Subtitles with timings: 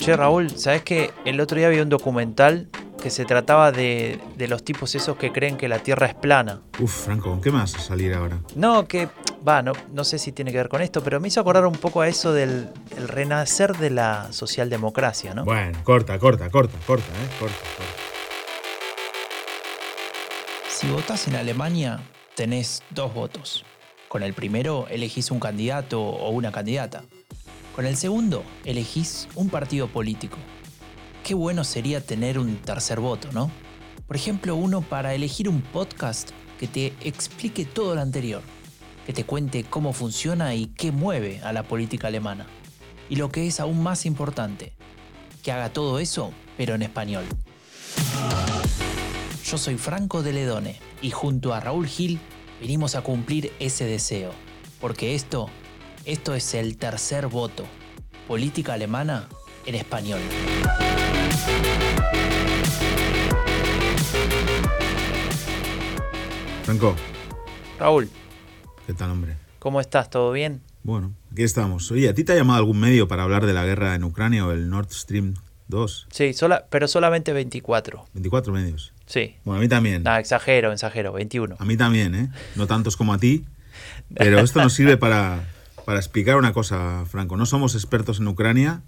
[0.00, 2.68] Che, Raúl, ¿sabes que el otro día había un documental
[3.02, 6.62] que se trataba de, de los tipos esos que creen que la Tierra es plana?
[6.78, 8.38] Uf, Franco, ¿con qué más salir ahora?
[8.54, 9.10] No, que
[9.46, 11.74] va, no, no sé si tiene que ver con esto, pero me hizo acordar un
[11.74, 15.44] poco a eso del el renacer de la socialdemocracia, ¿no?
[15.44, 17.28] Bueno, corta, corta, corta, corta, ¿eh?
[17.38, 17.92] Corta, corta.
[20.70, 22.00] Si votás en Alemania,
[22.36, 23.66] tenés dos votos.
[24.08, 27.02] Con el primero elegís un candidato o una candidata.
[27.74, 30.36] Con el segundo elegís un partido político.
[31.24, 33.50] Qué bueno sería tener un tercer voto, ¿no?
[34.06, 38.42] Por ejemplo, uno para elegir un podcast que te explique todo lo anterior,
[39.06, 42.46] que te cuente cómo funciona y qué mueve a la política alemana.
[43.08, 44.72] Y lo que es aún más importante,
[45.42, 47.24] que haga todo eso, pero en español.
[49.44, 52.20] Yo soy Franco de Ledone y junto a Raúl Gil
[52.60, 54.32] vinimos a cumplir ese deseo,
[54.80, 55.48] porque esto,
[56.04, 57.66] esto es el tercer voto,
[58.26, 59.28] política alemana
[59.66, 60.20] en español.
[66.64, 66.94] Franco,
[67.78, 68.08] Raúl,
[68.86, 69.36] ¿qué tal, hombre?
[69.58, 70.10] ¿cómo estás?
[70.10, 70.62] ¿Todo bien?
[70.82, 71.90] Bueno, aquí estamos.
[71.90, 74.46] Oye, ¿a ti te ha llamado algún medio para hablar de la guerra en Ucrania
[74.46, 75.34] o el Nord Stream
[75.68, 76.08] 2?
[76.10, 78.06] Sí, sola, pero solamente 24.
[78.14, 78.92] 24 medios.
[79.06, 79.36] Sí.
[79.44, 80.02] Bueno, a mí también.
[80.02, 81.56] No, exagero, exagero, 21.
[81.58, 82.30] A mí también, ¿eh?
[82.56, 83.44] No tantos como a ti.
[84.14, 85.44] Pero esto nos sirve para,
[85.90, 87.36] para explicar una cosa, Franco.
[87.36, 88.84] No somos expertos en Ucrania,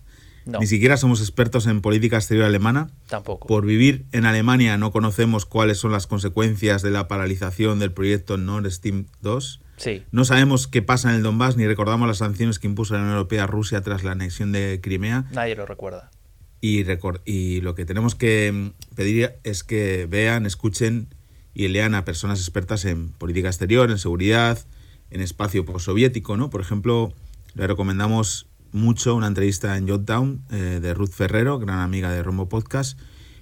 [0.47, 2.91] No, ni siquiera somos expertos en política exterior alemana.
[3.09, 3.49] tampoco.
[3.49, 8.37] Por vivir en Alemania no conocemos cuáles son las consecuencias de la paralización del proyecto
[8.37, 9.61] Nord Stream 2.
[9.79, 13.01] Sí, No sabemos qué pasa en el Donbass ni recordamos las sanciones que impuso la
[13.01, 15.25] Unión Europea a Rusia tras la anexión de Crimea.
[15.33, 16.13] nadie lo recuerda.
[16.61, 16.85] Y,
[17.25, 21.09] y lo que tenemos que mm, pedir es que vean, escuchen
[21.53, 24.65] y lean a personas expertas en política exterior, en seguridad,
[25.13, 26.51] en espacio postsoviético, ¿no?
[26.51, 27.13] Por ejemplo,
[27.55, 32.49] le recomendamos mucho una entrevista en Jotdown eh, de Ruth Ferrero, gran amiga de Rombo
[32.49, 32.99] Podcast,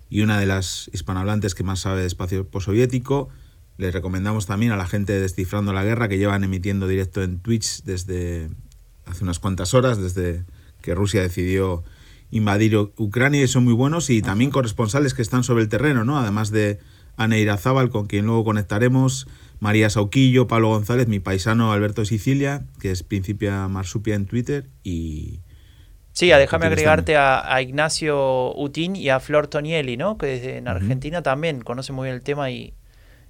[0.08, 3.28] y una de las hispanohablantes que más sabe de espacio postsoviético.
[3.78, 7.38] Les recomendamos también a la gente de Descifrando la Guerra, que llevan emitiendo directo en
[7.38, 8.50] Twitch desde
[9.06, 10.44] hace unas cuantas horas, desde
[10.82, 11.84] que Rusia decidió
[12.32, 16.18] invadir Ucrania, y son muy buenos, y también corresponsales que están sobre el terreno, ¿no?
[16.18, 16.80] Además de
[17.16, 19.28] Ana Irazábal, con quien luego conectaremos,
[19.60, 25.40] María Sauquillo, Pablo González, mi paisano Alberto Sicilia, que es Principia Marsupia en Twitter, y...
[26.12, 30.18] Sí, a déjame agregarte a, a Ignacio Utín y a Flor Tonieli, ¿no?
[30.18, 30.66] Que desde en.
[30.66, 32.74] Argentina también conocen muy bien el tema y,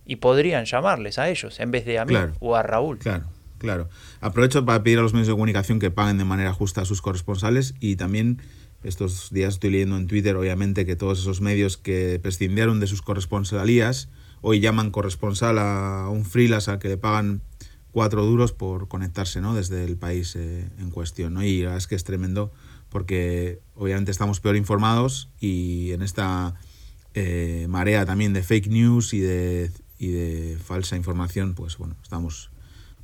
[0.06, 2.32] y podrían llamarles a ellos en vez de a mí Claro.
[2.41, 2.98] o a Raúl.
[2.98, 3.26] Claro,
[3.58, 3.88] claro.
[4.20, 7.02] Aprovecho para pedir a los medios de comunicación que paguen de manera justa a sus
[7.02, 8.41] corresponsales y también
[8.82, 13.02] estos días estoy leyendo en Twitter, obviamente, que todos esos medios que prescindieron de sus
[13.02, 14.08] corresponsalías
[14.43, 17.43] hoy llaman corresponsal a un freelance al que le pagan
[17.93, 19.55] cuatro duros por conectarse ¿no?
[19.55, 21.34] desde el país eh, en cuestión.
[21.34, 21.43] ¿no?
[21.43, 22.53] Y la verdad es que es tremendo
[22.89, 26.55] porque obviamente estamos peor informados y en esta
[27.15, 32.51] eh, marea también de fake news y de, y de falsa información, pues bueno, estamos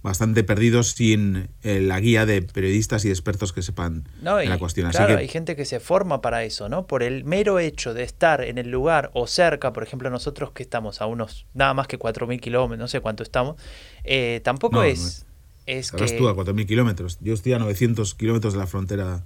[0.03, 4.45] bastante perdidos sin eh, la guía de periodistas y de expertos que sepan No, de
[4.45, 4.87] y, la cuestión.
[4.87, 6.87] Así claro, que hay gente que se forma para eso, ¿no?
[6.87, 10.63] Por el mero hecho de estar en el lugar o cerca, por ejemplo, nosotros que
[10.63, 13.57] estamos a unos nada más que 4.000 kilómetros, no sé cuánto estamos,
[14.05, 15.27] eh, tampoco No, no es,
[15.67, 16.07] es que...
[16.13, 17.19] tú a 4.000 kilómetros.
[17.21, 19.25] Yo estoy a 900 kilómetros de la frontera,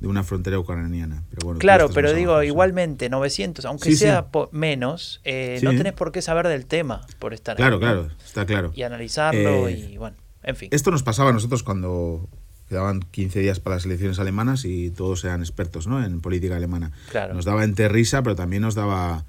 [0.00, 1.22] de una frontera ucraniana.
[1.30, 5.64] Pero bueno, tú Claro, pero digo, igualmente, 900, aunque Sí, sea menos, eh, Sí.
[5.64, 8.72] no tenés por qué saber del tema por estar Claro, claro, está claro.
[8.74, 10.70] Y analizarlo Eh, y bueno, en fin.
[10.72, 12.28] Esto nos pasaba a nosotros cuando
[12.68, 16.02] quedaban 15 días para las elecciones alemanas y todos eran expertos ¿no?
[16.04, 16.92] en política alemana.
[17.10, 17.34] Claro.
[17.34, 19.24] Nos daba entre risa, pero también nos daba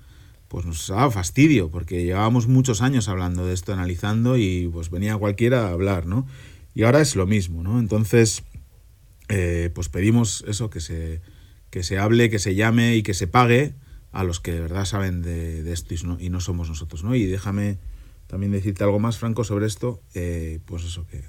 [0.48, 5.16] pues nos daba fastidio, porque llevábamos muchos años hablando de esto, analizando, y pues venía
[5.18, 6.28] cualquiera a hablar, ¿no?
[6.76, 7.80] Y ahora es lo mismo, ¿no?
[7.80, 8.44] Entonces,
[9.32, 11.22] eh, pues pedimos eso, que se,
[11.70, 13.74] que se hable, que se llame y que se pague
[14.12, 17.04] a los que de verdad saben de, de esto y no, y no somos nosotros,
[17.04, 17.16] ¿no?
[17.16, 17.78] Y déjame
[18.28, 21.24] también decirte algo más, Franco, sobre esto, eh, pues eso, que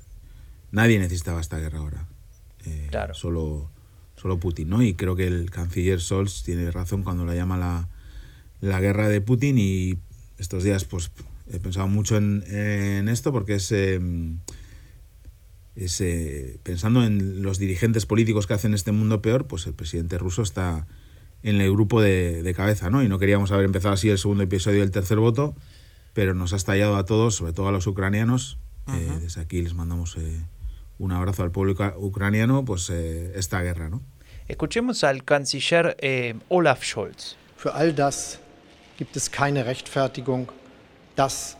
[0.70, 2.08] nadie necesitaba esta guerra ahora.
[2.64, 3.14] Eh, Claro.
[3.14, 3.70] Solo,
[4.16, 4.82] solo Putin, ¿no?
[4.82, 7.88] Y creo que el canciller Scholz tiene razón cuando la llama la,
[8.60, 9.98] la guerra de Putin y
[10.38, 11.10] estos días pues
[11.52, 14.00] he pensado mucho en, en esto porque es, eh,
[15.74, 20.18] es eh, pensando en los dirigentes políticos que hacen este mundo peor, pues el presidente
[20.18, 20.86] ruso está
[21.42, 23.02] en el grupo de, de cabeza, ¿no?
[23.02, 25.54] Y no queríamos haber empezado así el segundo episodio del tercer voto,
[26.12, 28.58] pero nos ha estallado a todos, sobre todo a los ucranianos.
[28.88, 30.40] Eh, desde aquí les mandamos eh,
[30.98, 34.02] un abrazo al pueblo ucra- ucraniano, pues eh, esta guerra, ¿no?
[34.48, 37.36] Escuchemos al canciller eh, Olaf Scholz.
[37.56, 38.38] Für all das
[38.98, 40.48] gibt es keine Rechtfertigung.
[41.16, 41.56] Das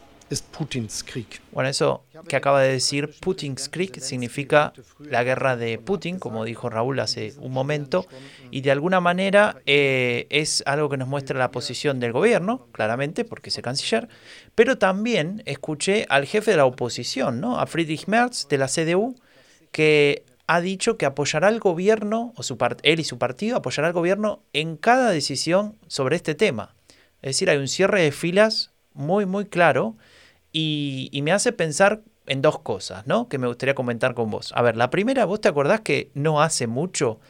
[1.50, 6.70] Bueno, eso que acaba de decir Putin's Krieg significa la guerra de Putin, como dijo
[6.70, 8.06] Raúl hace un momento,
[8.50, 13.24] y de alguna manera eh, es algo que nos muestra la posición del gobierno, claramente,
[13.24, 14.08] porque es el canciller,
[14.54, 17.58] pero también escuché al jefe de la oposición, ¿no?
[17.58, 19.16] a Friedrich Merz de la CDU,
[19.70, 23.94] que ha dicho que apoyará al gobierno, o su él y su partido apoyará al
[23.94, 26.74] gobierno en cada decisión sobre este tema.
[27.22, 29.96] Es decir, hay un cierre de filas muy, muy claro
[30.52, 33.28] y, me hace pensar en dos cosas, ¿no?
[33.28, 34.52] Que me gustaría comentar con vos.
[34.54, 37.20] A ver, la primera, ¿vos te acordás que no hace mucho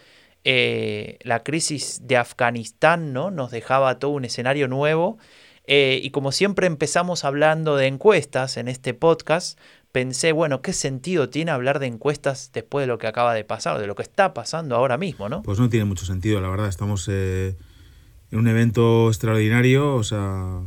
[0.44, 3.30] eh, la crisis de Afganistán, ¿no?
[3.30, 5.18] Nos dejaba todo un escenario nuevo.
[5.66, 9.58] Eh, y como siempre empezamos hablando de encuestas en este podcast,
[9.92, 13.78] pensé, bueno, ¿qué sentido tiene hablar de encuestas después de lo que acaba de pasar,
[13.78, 15.42] de lo que está pasando ahora mismo, ¿no?
[15.42, 16.68] Pues no tiene mucho sentido, la verdad.
[16.68, 17.54] Estamos eh,
[18.32, 20.62] en un evento extraordinario, o sea,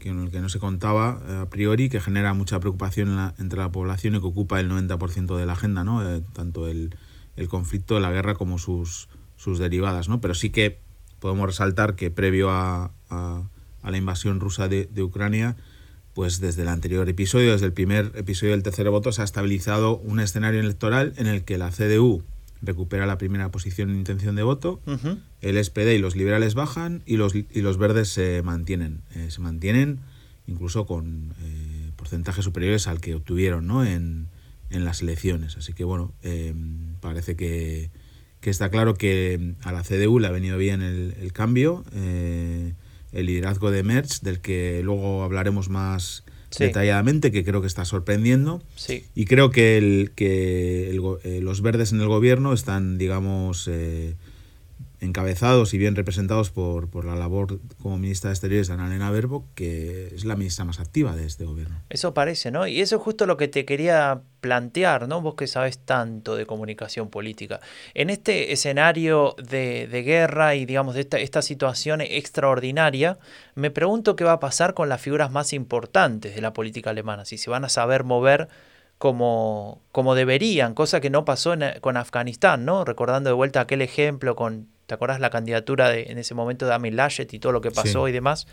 [0.00, 3.58] eh, en el que no se contaba eh, a priori, que genera mucha preocupación entre
[3.58, 6.02] la población y que ocupa el 90% de la agenda, ¿no?
[6.32, 6.94] tanto el,
[7.36, 10.20] el, conflicto, la guerra como sus, sus derivadas, ¿no?
[10.20, 10.80] Pero sí que
[11.18, 13.48] podemos resaltar que previo a, a,
[13.82, 15.56] la invasión rusa de, de Ucrania,
[16.14, 19.96] pues desde el anterior episodio, desde el primer episodio del tercer voto, se ha estabilizado
[19.98, 22.24] un escenario electoral en el que la CDU
[22.62, 24.80] recupera la primera posición en intención de voto,
[25.40, 29.02] el SPD y los liberales bajan y los, y los verdes se mantienen.
[29.14, 30.00] Eh, se mantienen
[30.46, 33.84] incluso con eh, porcentajes superiores al que obtuvieron ¿no?
[33.84, 34.28] en,
[34.70, 35.56] en, las elecciones.
[35.56, 36.54] Así que bueno, eh,
[37.00, 37.90] parece que,
[38.40, 41.84] que, está claro que a la CDU le ha venido bien el, el cambio
[43.12, 46.24] el liderazgo de Merch, del que luego hablaremos más
[46.58, 48.62] detalladamente, que creo que está sorprendiendo.
[49.14, 50.90] Y creo que, el, que
[51.24, 54.14] eh, los verdes en el gobierno están, digamos, eh,
[55.00, 59.44] encabezados y bien representados por, por la labor como ministra de Exteriores de Annalena Baerbock,
[59.54, 61.76] que es la ministra más activa de este gobierno.
[61.88, 62.66] Eso parece, ¿no?
[62.66, 65.20] Y eso es justo lo que te quería plantear, ¿no?
[65.20, 67.60] Vos que sabes tanto de comunicación política.
[67.94, 73.18] En este escenario de, de guerra y, digamos, de esta, esta situación extraordinaria,
[73.54, 77.24] me pregunto qué va a pasar con las figuras más importantes de la política alemana,
[77.24, 78.48] si se van a saber mover
[78.98, 82.84] como, como deberían, cosa que no pasó con Afganistán, ¿no?
[82.84, 86.72] Recordando de vuelta aquel ejemplo con ¿Te acordás la candidatura de, en ese momento de
[86.72, 88.46] Amy Laschet y todo lo que pasó y demás?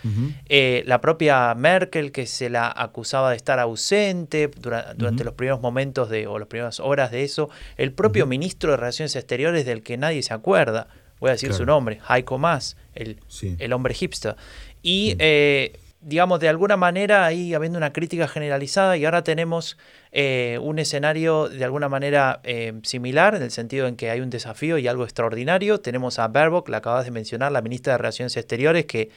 [0.49, 6.09] Eh, la propia Merkel, que se la acusaba de estar ausente durante los primeros momentos
[6.09, 7.49] de, o las primeras horas de eso.
[7.77, 10.89] El propio ministro de Relaciones Exteriores, del que nadie se acuerda,
[11.21, 13.17] voy a decir su nombre, Heiko Maas, el,
[13.57, 14.35] el hombre hipster.
[14.83, 19.75] Y eh, digamos, de alguna manera ahí habiendo una crítica generalizada y ahora tenemos
[20.11, 24.29] eh, un escenario de alguna manera eh, similar en el sentido en que hay un
[24.29, 25.79] desafío y algo extraordinario.
[25.79, 29.09] Tenemos a Baerbock, la acabas de mencionar, la ministra de Relaciones Exteriores, que,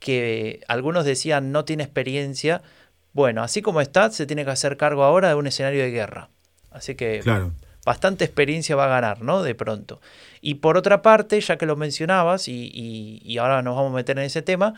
[0.00, 2.60] que algunos decían no tiene experiencia.
[3.12, 6.28] Bueno, así como está, se tiene que hacer cargo ahora de un escenario de guerra.
[6.72, 7.52] Así que claro.
[7.84, 9.44] bastante experiencia va a ganar, ¿no?
[9.44, 10.00] De pronto.
[10.40, 14.18] Y por otra parte, ya que lo mencionabas, y, y ahora nos vamos a meter
[14.18, 14.74] en ese tema,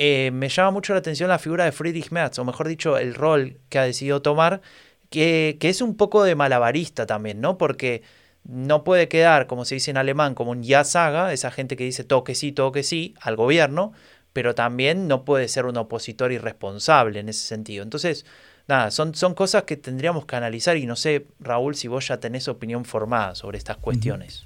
[0.00, 3.14] eh, me llama mucho la atención la figura de Friedrich Merz, o mejor dicho, el
[3.14, 4.62] rol que ha decidido tomar,
[5.10, 7.58] que, que, es un poco de malabarista también, ¿no?
[7.58, 8.02] Porque
[8.44, 11.82] no puede quedar, como se dice en alemán, como un ya saga, esa gente que
[11.82, 13.92] dice todo que sí, todo que sí, al gobierno,
[14.32, 17.82] pero también no puede ser un opositor irresponsable en ese sentido.
[17.82, 18.24] Entonces,
[18.68, 22.20] nada, son, son cosas que tendríamos que analizar y no sé, Raúl, si vos ya
[22.20, 24.44] tenés opinión formada sobre estas cuestiones.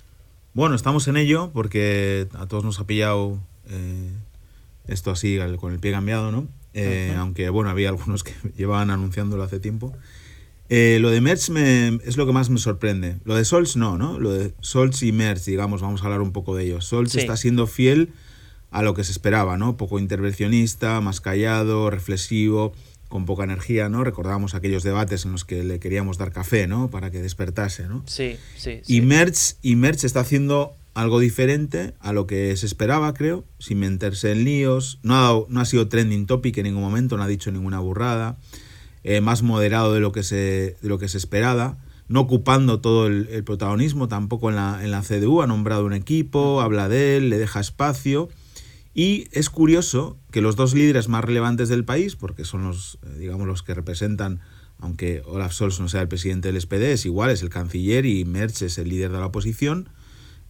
[0.54, 4.12] Bueno, estamos en ello porque a todos nos ha pillado eh,
[4.86, 6.48] esto así con el pie cambiado, ¿no?
[6.74, 9.92] Eh, aunque bueno, había algunos que llevaban anunciándolo hace tiempo.
[10.68, 13.18] Eh, lo de Merch me, es lo que más me sorprende.
[13.24, 14.18] Lo de Sols no, ¿no?
[14.18, 16.86] Lo de Sols y Merch, digamos, vamos a hablar un poco de ellos.
[16.86, 18.10] Sols está siendo fiel
[18.70, 19.76] a lo que se esperaba, ¿no?
[19.76, 22.72] Poco intervencionista, más callado, reflexivo,
[23.08, 24.02] con poca energía, ¿no?
[24.02, 26.88] Recordábamos aquellos debates en los que le queríamos dar café, ¿no?
[26.88, 28.02] Para que despertase, ¿no?
[28.06, 28.80] Sí, sí.
[28.86, 33.78] Y Merch, y Merch está haciendo algo diferente a lo que se esperaba, creo, sin
[33.80, 34.98] meterse en líos.
[35.02, 38.38] No ha, no ha sido trending topic en ningún momento, no ha dicho ninguna burrada.
[39.04, 41.78] Eh, más moderado de lo que se, de lo que se esperaba.
[42.08, 45.42] No ocupando todo el, protagonismo tampoco en la, en la CDU.
[45.42, 48.28] Ha nombrado un equipo, habla de él, le deja espacio.
[48.94, 53.18] Y es curioso que los dos líderes más relevantes del país, porque son los, eh,
[53.18, 54.40] digamos, los que representan,
[54.78, 58.24] aunque Olaf Scholz no sea el presidente del SPD, es igual, es el canciller y
[58.26, 59.88] Merz es el líder de la oposición,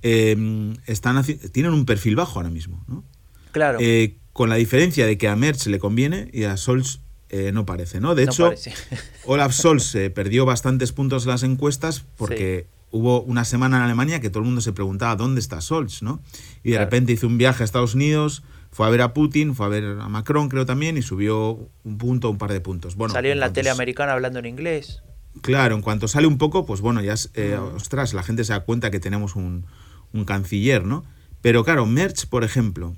[0.03, 2.85] Em, están, tienen un perfil bajo ahora mismo.
[2.89, 3.05] ¿no?
[3.53, 3.79] Claro.
[3.81, 7.65] Eh, con la diferencia de que a Merz le conviene y a Sols eh, no
[7.65, 8.01] parece.
[8.01, 8.15] ¿no?
[8.15, 8.53] De hecho,
[9.27, 14.21] Olaf Scholz eh, perdió bastantes puntos en las encuestas porque hubo una semana en Alemania
[14.21, 16.03] que todo el mundo se preguntaba dónde está Scholz.
[16.03, 16.21] ¿no?
[16.63, 19.67] Y de repente hizo un viaje a Estados Unidos, fue a ver a Putin, fue
[19.67, 22.97] a ver a Macron, creo también, y subió un punto, un par de puntos.
[22.97, 25.03] Bueno, Salió en la tele americana hablando en inglés.
[25.41, 28.53] Claro, en cuanto sale un poco, pues bueno, ya, es, eh, ostras, la gente se
[28.53, 29.65] da cuenta que tenemos un,
[30.13, 31.05] un canciller, ¿no?
[31.41, 32.97] Pero claro, Merch, por ejemplo,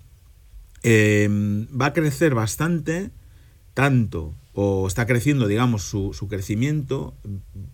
[0.82, 1.28] eh,
[1.80, 3.10] va a crecer bastante,
[3.72, 7.14] tanto, o está creciendo, digamos, su, su crecimiento,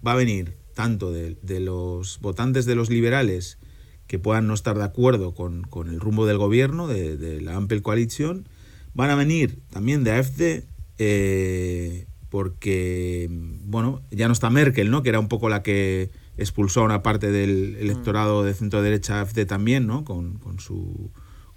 [0.06, 3.58] va a venir tanto de, de los votantes de los liberales
[4.06, 7.56] que puedan no estar de acuerdo con, con el rumbo del gobierno, de, de la
[7.56, 8.48] Ampel Coalition,
[8.94, 10.64] van a venir también de AFD,
[10.98, 13.28] eh, porque,
[13.64, 15.02] bueno, ya no está Merkel, ¿no?
[15.02, 19.20] Que era un poco la que expulsó a una parte del electorado de centro derecha
[19.20, 20.04] AFD también, ¿no?
[20.04, 21.10] Con, con su,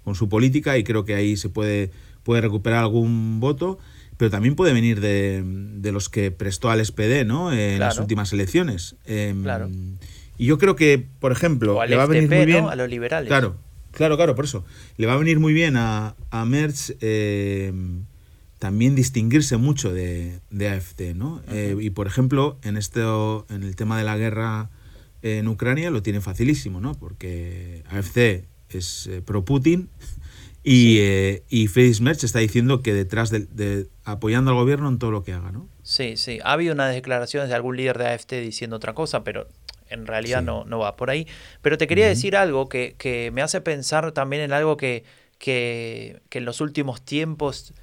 [0.04, 1.90] con su política y creo que ahí se puede,
[2.22, 3.78] puede recuperar algún voto,
[4.16, 7.52] pero también puede venir de, de los que prestó al SPD, ¿no?
[7.52, 8.96] En las últimas elecciones.
[9.06, 9.68] Em, Claro.
[10.36, 12.70] Y yo creo que, por ejemplo, le va a venir muy bien ¿no?
[12.70, 13.28] A los liberales.
[13.28, 13.56] Claro,
[13.92, 14.64] claro, claro, por eso.
[14.96, 17.72] Le va a venir muy bien a, a Merz eh,
[18.58, 21.42] también distinguirse mucho de, de AFD, ¿no?
[21.48, 24.70] Eh, y por ejemplo, en esto, en el tema de la guerra
[25.22, 26.94] en Ucrania lo tiene facilísimo, ¿no?
[26.94, 29.88] Porque AFD es eh, pro Putin
[30.64, 34.98] y, eh, y Friedrich Merz está diciendo que detrás de, de- apoyando al gobierno en
[34.98, 35.68] todo lo que haga, ¿no?
[35.82, 36.38] Sí, sí.
[36.44, 39.46] Ha habido unas declaraciones de algún líder de AFT diciendo otra cosa, pero
[39.90, 40.46] en realidad Sí.
[40.46, 41.26] no, no va por ahí.
[41.60, 45.04] Pero te quería decir algo que, que me hace pensar también en algo que,
[45.38, 47.74] que, que en los últimos tiempos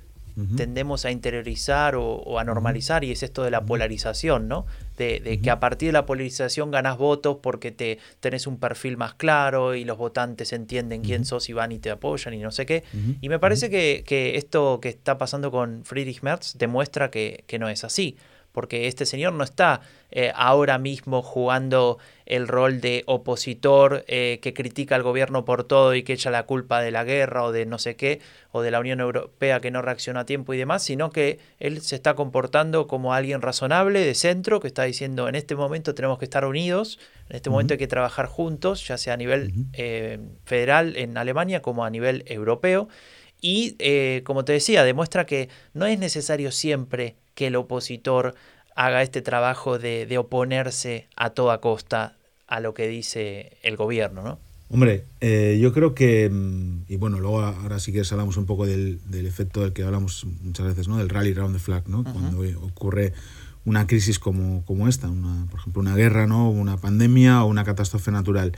[0.56, 4.66] Tendemos a interiorizar o, o a normalizar y es esto de la polarización, ¿no?
[4.98, 8.98] De, de que a partir de la polarización ganas votos porque te tenés un perfil
[8.98, 12.52] más claro y los votantes entienden quién sos y van y te apoyan y no
[12.52, 12.84] sé qué.
[13.22, 17.60] Y me parece que, que esto que está pasando con Friedrich Merz demuestra que, que
[17.60, 18.16] no es así.
[18.52, 19.82] Porque este señor no está
[20.12, 25.96] eh, ahora mismo jugando el rol de opositor eh, que critica al gobierno por todo
[25.96, 28.20] y que echa la culpa de la guerra o de no sé qué,
[28.52, 31.82] o de la Unión Europea que no reacciona a tiempo y demás, sino que él
[31.82, 36.20] se está comportando como alguien razonable, de centro, que está diciendo en este momento tenemos
[36.20, 40.20] que estar unidos, en este momento hay que trabajar juntos, ya sea a nivel eh,
[40.44, 42.90] federal en Alemania como a nivel europeo.
[43.44, 48.36] Y como te decía, demuestra que no es necesario siempre que el opositor
[48.76, 54.22] haga este trabajo de, de oponerse a toda costa a lo que dice el gobierno,
[54.22, 54.38] ¿no?
[54.70, 58.68] Hombre, eh, yo creo que, mm, y bueno, luego ahora sí que hablamos un poco
[58.68, 61.00] del, del efecto del que hablamos muchas veces, ¿no?
[61.00, 62.04] Del rally round the flag, ¿no?
[62.04, 63.14] Cuando ocurre
[63.66, 66.52] una crisis como, como esta, una, por ejemplo, una guerra, ¿no?
[66.52, 68.52] Una pandemia o una catástrofe natural.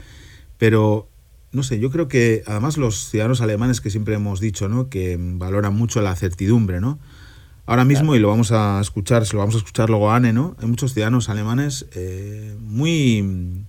[0.58, 1.08] Pero,
[1.52, 4.90] no sé, yo creo que además los ciudadanos alemanes que siempre hemos dicho, ¿no?
[4.90, 6.98] Que valoran mucho la certidumbre, ¿no?
[7.66, 10.32] Ahora mismo, y lo vamos a escuchar, se lo vamos a escuchar luego a Anne,
[10.32, 10.54] ¿no?
[10.60, 13.64] Hay muchos ciudadanos alemanes eh, muy,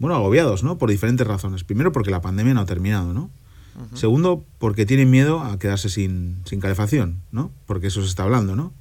[0.00, 0.76] bueno, agobiados, ¿no?
[0.78, 1.62] Por diferentes razones.
[1.62, 3.30] Primero, porque la pandemia no ha terminado, ¿no?
[3.96, 7.50] Segundo, porque tienen miedo a quedarse sin, sin calefacción, ¿no?
[7.66, 8.72] Porque eso se está hablando, ¿no?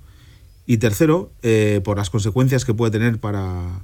[0.65, 3.81] Y tercero, eh, por las consecuencias que puede tener para,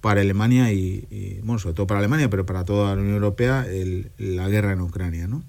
[0.00, 3.64] para Alemania y, y, bueno, sobre todo para Alemania, pero para toda la Unión Europea,
[3.66, 5.44] el- la guerra en Ucrania, ¿no?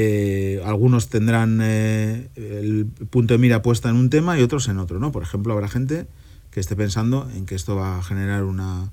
[0.00, 4.78] Eh, algunos tendrán eh, el punto de mira puesta en un tema y otros en
[4.78, 5.10] otro, ¿no?
[5.10, 6.06] Por ejemplo, habrá gente
[6.52, 8.92] que esté pensando en que esto va a generar una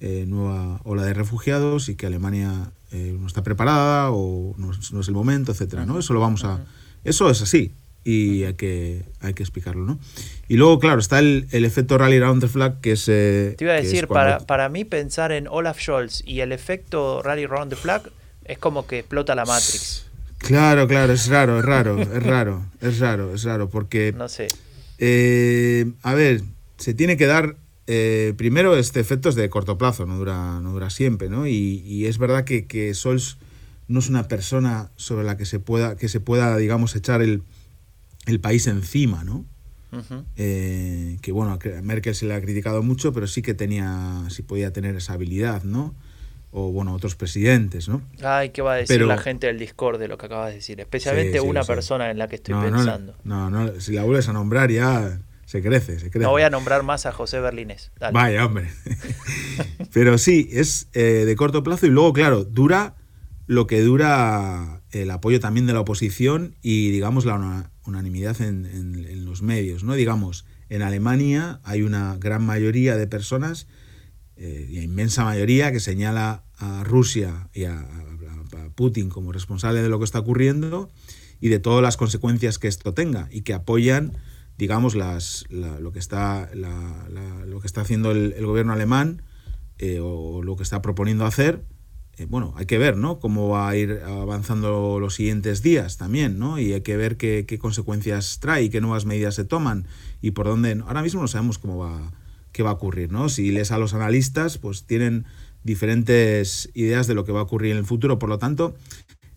[0.00, 4.98] eh, nueva ola de refugiados y que Alemania no está preparada o no, es- no
[5.00, 6.00] es el momento, etcétera, ¿no?
[6.00, 6.58] Eso lo vamos a...
[7.04, 7.70] Eso es así
[8.02, 10.00] y hay que, hay que explicarlo, ¿no?
[10.48, 13.04] Y luego, claro, está el, el efecto rally round the flag, que es...
[13.04, 17.22] Te iba a decir, cuando- para, para mí pensar en Olaf Scholz y el efecto
[17.22, 18.10] Rally Round the Flag
[18.44, 20.06] es como que explota la Matrix.
[20.40, 24.12] Claro, claro, es raro, es raro, es raro, es raro, es raro, porque...
[24.16, 24.48] No sé.
[24.98, 26.42] Eh, a ver,
[26.76, 27.56] se tiene que dar.
[27.86, 31.46] eh, primero, este efecto es de corto plazo, no dura, no dura siempre, ¿no?
[31.46, 33.38] Y, y es verdad que, que Sols
[33.88, 37.42] no es una persona sobre la que se pueda, que se pueda, digamos, echar el,
[38.26, 39.44] el país encima, ¿no?
[40.36, 44.42] Eh, que bueno, a Merkel se le ha criticado mucho, pero sí que tenía, sí
[44.42, 45.94] podía tener esa habilidad, ¿no?
[46.52, 48.02] O bueno, otros presidentes, ¿no?
[48.22, 50.54] Ay, ¿qué va a decir Pero- la gente del Discord de lo que acabas de
[50.56, 50.80] decir?
[50.80, 53.14] Especialmente Sí, sí, una persona en la que estoy no, no, pensando.
[53.24, 56.24] no, no, si la vuelves a nombrar ya se crece, se crece.
[56.24, 57.92] No voy a nombrar más a José Berlinés.
[58.00, 58.12] Dale.
[58.14, 58.68] Vaya, hombre.
[59.92, 62.94] Pero sí, es eh, de corto plazo y luego, claro, dura
[63.46, 68.66] lo que dura el apoyo también de la oposición y, digamos, la una- unanimidad en,
[68.66, 69.94] en- en los medios, ¿no?
[69.94, 73.66] Digamos, en Alemania hay una gran mayoría de personas,
[74.40, 79.80] eh, y inmensa mayoría, que señala a Rusia y a, a- a Putin como responsable
[79.82, 80.90] de lo que está ocurriendo
[81.40, 84.12] y de todas las consecuencias que esto tenga y que apoyan
[84.58, 88.72] digamos las, la- lo que está la- la- lo que está haciendo el, el gobierno
[88.72, 89.22] alemán
[89.78, 91.64] eh, o lo que está proponiendo hacer
[92.18, 93.18] eh, bueno, hay que ver, ¿no?
[93.20, 96.58] Cómo va a ir avanzando los siguientes días también, ¿no?
[96.58, 99.86] Y hay que ver qué, consecuencias trae qué nuevas medidas se toman
[100.20, 100.72] y por dónde.
[100.86, 102.12] Ahora mismo no sabemos cómo va,
[102.52, 103.28] qué va a ocurrir, ¿no?
[103.28, 105.26] Si lees a los analistas, pues tienen
[105.64, 108.18] diferentes ideas de lo que va a ocurrir en el futuro.
[108.18, 108.74] Por lo tanto,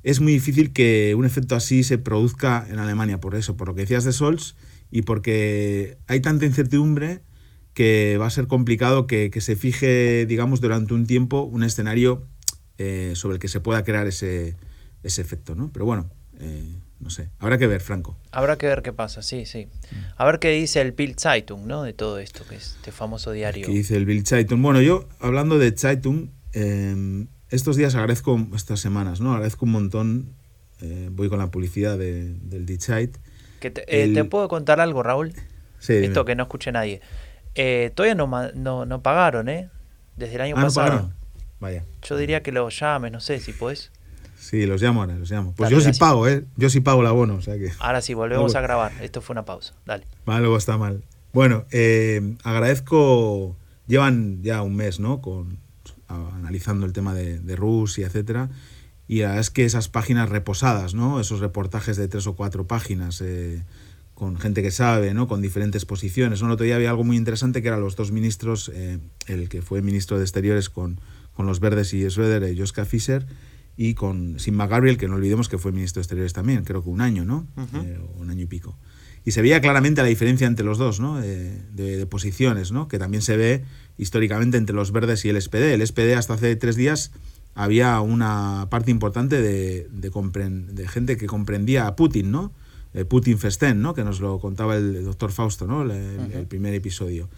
[0.03, 3.75] es muy difícil que un efecto así se produzca en Alemania, por eso, por lo
[3.75, 4.55] que decías de Sols
[4.91, 7.21] y porque hay tanta incertidumbre
[7.73, 12.27] que va a ser complicado que, que se fije, digamos, durante un tiempo un escenario
[12.77, 14.55] eh, sobre el que se pueda crear ese,
[15.03, 15.71] ese efecto, ¿no?
[15.71, 18.17] Pero bueno, eh, no sé, habrá que ver, Franco.
[18.31, 19.67] Habrá que ver qué pasa, sí, sí.
[20.15, 21.83] A ver qué dice el Bild Zeitung, ¿no?
[21.83, 23.67] De todo esto, que es este famoso diario.
[23.67, 24.61] ¿Qué dice el Bild Zeitung?
[24.61, 29.33] Bueno, yo, hablando de Zeitung, em, estos días agradezco, estas semanas, ¿no?
[29.33, 30.35] Agradezco un montón,
[30.81, 33.17] eh, voy con la publicidad del Die Zeit.
[33.59, 35.33] Que te, puedo contar algo, Raúl?
[35.79, 37.01] Sí, Esto que no escuche nadie.
[37.93, 39.69] todavía no, no, no, pagaron, ¿eh?
[40.15, 41.11] Desde el año ah, pasado.
[42.01, 43.91] Yo diría que los llames, no sé si puedes.
[44.43, 45.53] Sí, los llamo ahora, los llamo.
[45.55, 46.43] Pues yo sí pago, ¿eh?
[46.57, 47.71] Yo sí pago el abono, o sea que...
[47.79, 48.91] Ahora sí, volvemos a grabar.
[49.01, 49.73] Esto fue una pausa.
[49.85, 50.05] Dale.
[50.25, 51.01] Vale, luego está mal.
[51.31, 53.55] Bueno, eh, agradezco...
[53.87, 55.21] Llevan ya un mes, ¿no?
[55.21, 55.59] Con,
[56.07, 58.49] analizando el tema de, Rusia, etcétera.
[59.07, 61.21] Y es que esas páginas reposadas, ¿no?
[61.21, 63.21] Esos reportajes de tres o cuatro páginas...
[63.21, 63.63] Eh,
[64.13, 65.27] con gente que sabe, ¿no?
[65.27, 66.43] con diferentes posiciones.
[66.43, 69.63] Un otro día había algo muy interesante que eran los dos ministros, eh, el que
[69.63, 71.01] fue ministro de Exteriores con,
[71.33, 73.25] con los verdes y Schroeder y Joska Fischer,
[73.75, 76.89] y con Simba Gabriel, que no olvidemos que fue ministro de Exteriores también, creo que
[76.89, 77.47] un año, ¿no?
[77.73, 78.77] Eh, un año y pico.
[79.25, 81.19] Y se veía claramente la diferencia entre los dos, ¿no?
[81.19, 82.87] De, posiciones, ¿no?
[82.87, 83.63] Que también se ve
[83.97, 85.73] históricamente entre los verdes y el SPD.
[85.73, 87.11] El SPD hasta hace tres días
[87.55, 92.51] había una parte importante de, de, gente que comprendía a Putin, ¿no?
[92.93, 93.93] Eh, Putin Festen, ¿no?
[93.93, 95.83] Que nos lo contaba el, doctor Fausto, ¿no?
[95.83, 97.29] El, primer episodio.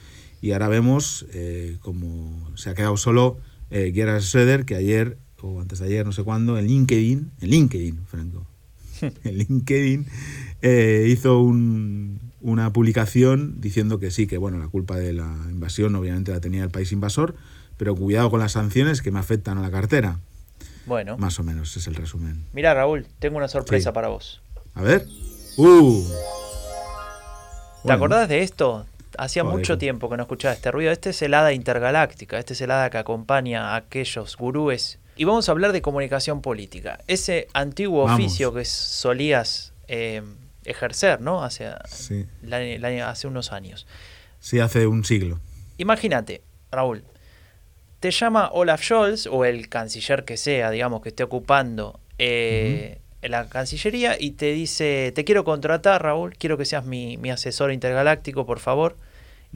[0.41, 3.37] Y ahora vemos eh, como se ha quedado solo
[3.69, 5.17] eh, Gerhard Schröder, que ayer,
[5.61, 8.45] antes de ayer, no sé cuándo, en LinkedIn, en LinkedIn, Franco,
[9.01, 10.05] en LinkedIn,
[10.61, 16.31] eh, hizo una publicación diciendo que sí, que bueno, la culpa de la invasión obviamente
[16.31, 17.35] la tenía el país invasor,
[17.77, 20.19] pero cuidado con las sanciones que me afectan a la cartera.
[20.85, 21.17] Bueno.
[21.17, 22.45] Más o menos, es el resumen.
[22.53, 24.41] Mira, Raúl, tengo una sorpresa para vos.
[24.75, 25.07] A ver.
[25.57, 26.03] ¡Uh!
[27.85, 28.85] ¿Te acordás de esto?
[29.17, 30.91] Hacía mucho tiempo que no escuchaba este ruido.
[30.91, 34.99] Este es el hada intergaláctica, este es el hada que acompaña a aquellos gurúes.
[35.15, 36.99] Y vamos a hablar de comunicación política.
[37.07, 40.21] Ese antiguo oficio que solías eh,
[40.65, 41.43] ejercer, ¿no?
[41.43, 43.87] Hace, hace unos años.
[44.39, 45.39] Sí, hace un siglo.
[45.77, 47.03] Imagínate, Raúl,
[47.99, 53.47] te llama Olaf Scholz, o el canciller que sea, digamos, que esté ocupando eh, la
[53.49, 58.59] Cancillería y te dice, te quiero contratar, Raúl, quiero que seas mi, asesor intergaláctico, por
[58.59, 58.97] favor,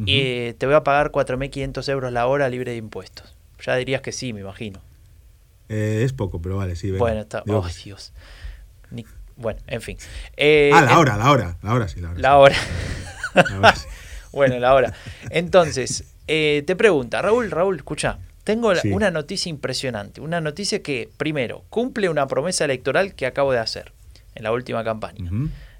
[0.06, 3.36] y te voy a pagar 4.500 euros la hora libre de impuestos.
[3.62, 4.80] Ya dirías que sí, me imagino.
[5.70, 6.92] Eh, es poco, pero vale, sí.
[6.92, 7.44] Bueno, está...
[7.48, 8.12] Oh, Dios.
[9.38, 9.98] bueno, en fin.
[10.36, 12.20] Eh, ah, la hora, la hora, la hora sí, la hora.
[12.20, 12.56] La hora.
[14.34, 14.94] bueno, la hora.
[15.30, 21.64] Entonces, eh, te pregunta, Raúl, Raúl, escucha, tengo una noticia impresionante, una noticia que, primero,
[21.70, 23.94] cumple una promesa electoral que acabo de hacer
[24.34, 25.30] en la última campaña.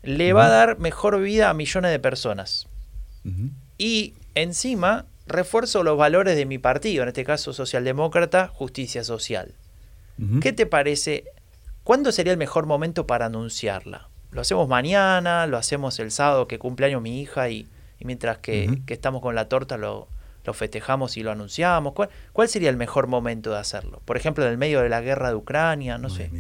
[0.04, 2.68] Le va a dar mejor vida a millones de personas.
[3.78, 9.54] Y encima refuerzo los valores de mi partido, en este caso socialdemócrata, justicia social.
[10.42, 11.26] ¿Qué te parece?
[11.84, 14.10] ¿Cuándo sería el mejor momento para anunciarla?
[14.32, 15.48] ¿Lo hacemos mañana?
[15.48, 17.68] ¿Lo hacemos el sábado que cumpleaños mi hija y,
[18.00, 20.08] mientras que, que, estamos con la torta lo,
[20.46, 21.94] lo festejamos y lo anunciamos?
[22.34, 24.02] ¿Cuál, sería el mejor momento de hacerlo?
[24.06, 26.32] Por ejemplo, en el medio de la guerra de Ucrania, no sé.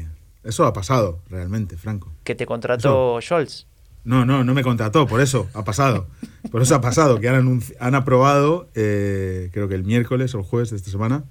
[0.43, 2.11] Eso ha pasado realmente, Franco.
[2.23, 3.65] ¿Que te contrató Scholz?
[4.03, 6.07] No, no, no me contrató, por eso ha pasado.
[6.51, 10.45] Por eso ha pasado, que han, han aprobado, eh, creo que el miércoles o el
[10.45, 11.25] jueves de esta semana,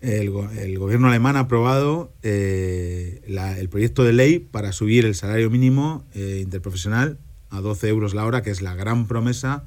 [0.00, 6.06] el, gobierno alemán ha aprobado eh, el proyecto de ley para subir el salario mínimo
[6.14, 7.18] eh, interprofesional
[7.50, 9.64] a 12 euros la hora, que es la gran promesa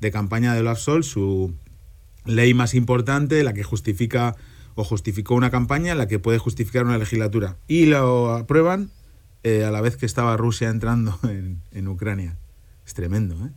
[0.00, 1.54] de campaña de Olaf Scholz, su
[2.24, 4.36] ley más importante, la que justifica
[4.74, 7.56] o justificó una campaña, la que puede justificar una legislatura.
[7.66, 8.90] Y lo aprueban
[9.42, 11.18] eh, a la vez que estaba Rusia entrando
[11.72, 12.36] en, Ucrania.
[12.86, 13.50] Es tremendo, ¿eh?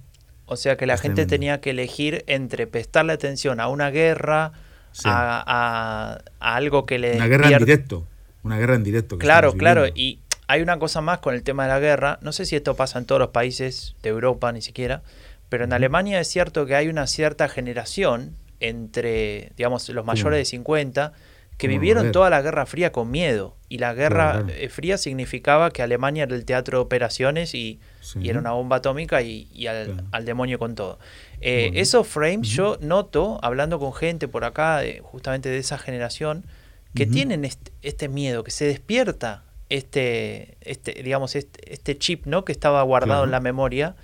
[0.47, 4.51] O sea que la gente tenía que elegir entre prestarle atención a una guerra,
[5.03, 7.15] a, algo que le...
[7.15, 8.07] Una guerra en directo.
[8.43, 9.17] Una guerra en directo.
[9.17, 9.87] claro, claro.
[9.87, 12.19] Y hay una cosa más con el tema de la guerra.
[12.21, 15.01] No sé si esto pasa en todos los países de Europa, ni siquiera.
[15.49, 20.45] Pero en Alemania es cierto que hay una cierta generación entre, digamos, los mayores de
[20.45, 21.13] 50
[21.57, 23.55] que vivieron toda la Guerra Fría con miedo.
[23.69, 27.79] Y la Guerra eh, Fría significaba que Alemania era el teatro de operaciones y,
[28.21, 30.99] era una bomba atómica y, al, demonio con todo.
[31.41, 36.45] Eh, esos frames yo noto, hablando con gente por acá, justamente de esa generación,
[36.93, 42.45] que tienen este, este, miedo, que se despierta este, este digamos, este, este chip, ¿no?
[42.45, 43.95] Que estaba guardado en la memoria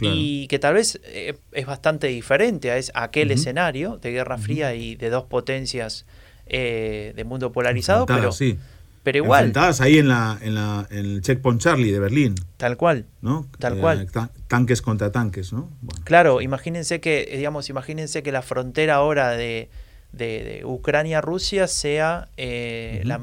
[0.00, 4.96] y que tal vez eh, es bastante diferente a, aquel escenario de Guerra Fría y
[4.96, 6.06] de dos potencias
[6.48, 8.58] eh, de mundo polarizado, pero, sí.
[9.02, 9.46] pero igual.
[9.46, 12.34] Enfrentadas ahí en, la, en, la, en el checkpoint Charlie de Berlín.
[12.56, 13.06] Tal cual.
[13.20, 13.46] ¿no?
[13.58, 14.02] Tal cual.
[14.02, 15.70] Eh, tanques contra tanques, ¿no?
[16.04, 19.68] Claro, imagínense que, digamos, imagínense que la frontera ahora de,
[20.12, 23.20] de, Ucrania-Rusia sea la,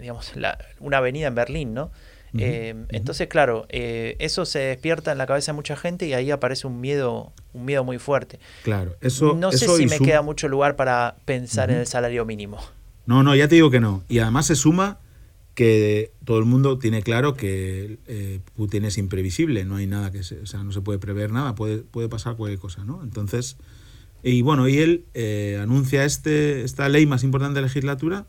[0.00, 0.32] digamos,
[0.80, 1.90] una avenida en Berlín, ¿no?
[2.38, 6.30] Eh, entonces, claro, eh, eso se despierta en la cabeza de mucha gente y ahí
[6.30, 8.38] aparece un miedo, un miedo muy fuerte.
[8.62, 9.34] Claro, eso.
[9.34, 12.58] No sé si me queda mucho lugar para pensar en el salario mínimo.
[13.06, 14.02] No, no, ya te digo que no.
[14.08, 14.98] Y además se suma
[15.54, 20.22] que todo el mundo tiene claro que eh, Putin es imprevisible, no hay nada que
[20.22, 23.02] se, o sea, no se puede prever nada, puede, puede pasar cualquier cosa, ¿no?
[23.02, 23.56] Entonces,
[24.22, 25.04] y bueno, y él
[25.62, 28.26] anuncia este, esta ley más importante de la legislatura,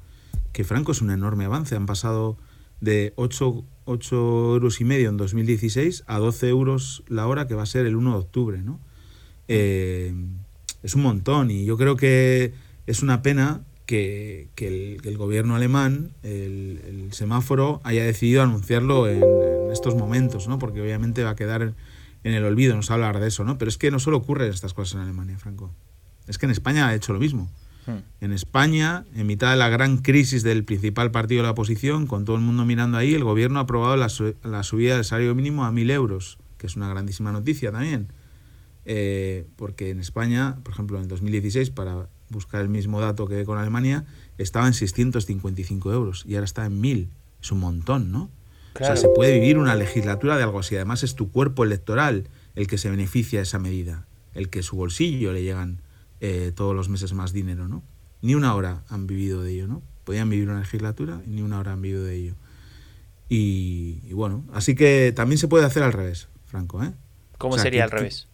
[0.54, 2.38] que Franco es un enorme avance, han pasado
[2.82, 4.16] de 8, 8
[4.54, 7.96] euros y medio en 2016 a 12 euros la hora que va a ser el
[7.96, 8.80] 1 de octubre, ¿no?
[9.48, 10.14] Eh,
[10.84, 12.54] es un montón y yo creo que
[12.86, 19.24] es una pena que, el, gobierno alemán, el, semáforo, haya decidido anunciarlo en,
[19.72, 20.60] estos momentos, ¿no?
[20.60, 21.74] Porque obviamente va a quedar
[22.24, 23.58] en el olvido, no se hablar de eso, ¿no?
[23.58, 25.72] Pero es que no solo ocurren estas cosas en Alemania, Franco.
[26.28, 27.50] Es que en España ha hecho lo mismo.
[27.88, 28.04] Hmm.
[28.22, 32.26] En España, en mitad de la gran crisis del principal partido de la oposición, con
[32.26, 35.72] todo el mundo mirando ahí, el gobierno ha aprobado la, subida del salario mínimo a
[35.72, 38.10] 1.000 euros, que es una grandísima noticia también.
[38.86, 43.46] Eh, porque en España, por ejemplo, en el 2016, para buscar el mismo dato que
[43.46, 44.06] con Alemania,
[44.38, 47.08] estaba en 655 euros y ahora está en 1.000.
[47.42, 48.30] Es un montón, ¿no?
[48.76, 50.76] O sea, se puede vivir una legislatura de algo así.
[50.76, 54.76] Además, es tu cuerpo electoral el que se beneficia de esa medida, el que su
[54.76, 55.80] bolsillo le llegan
[56.22, 57.84] eh, todos los meses más dinero, ¿no?
[58.22, 59.82] Ni una hora han vivido de ello, ¿no?
[60.04, 62.36] Podían vivir una legislatura y ni una hora han vivido de ello.
[63.30, 66.94] Y, bueno, así que también se puede hacer al revés, Franco, ¿eh?
[67.38, 68.28] ¿Cómo sería al revés?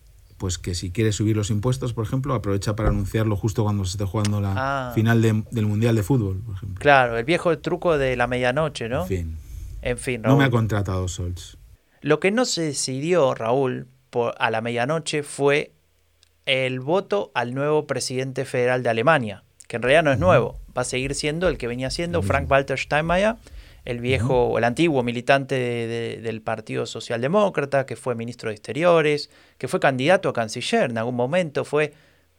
[0.43, 3.91] pues que si quieres subir los impuestos, por ejemplo, aprovecha para anunciarlo justo cuando se
[3.91, 4.91] esté jugando la ah.
[4.93, 6.81] final del Mundial de Fútbol, por ejemplo.
[6.81, 9.03] Claro, el viejo truco de la medianoche, ¿no?
[9.03, 9.37] En fin.
[9.81, 11.57] En fin, No me ha contratado Solz.
[12.01, 15.72] Lo que no se decidió, Raúl, por, a la medianoche fue
[16.45, 20.81] el voto al nuevo presidente federal de Alemania, que en realidad no es nuevo, va
[20.81, 23.35] a seguir siendo el que venía siendo Frank-Walter Steinmeier,
[23.85, 25.55] el viejo, el antiguo militante
[26.21, 31.15] del Partido Socialdemócrata, que fue ministro de Exteriores, que fue candidato a canciller en algún
[31.15, 31.93] momento, fue,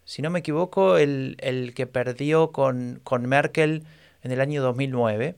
[0.05, 3.85] si no me equivoco, el, que perdió con, con, Merkel
[4.23, 5.37] en el año 2009.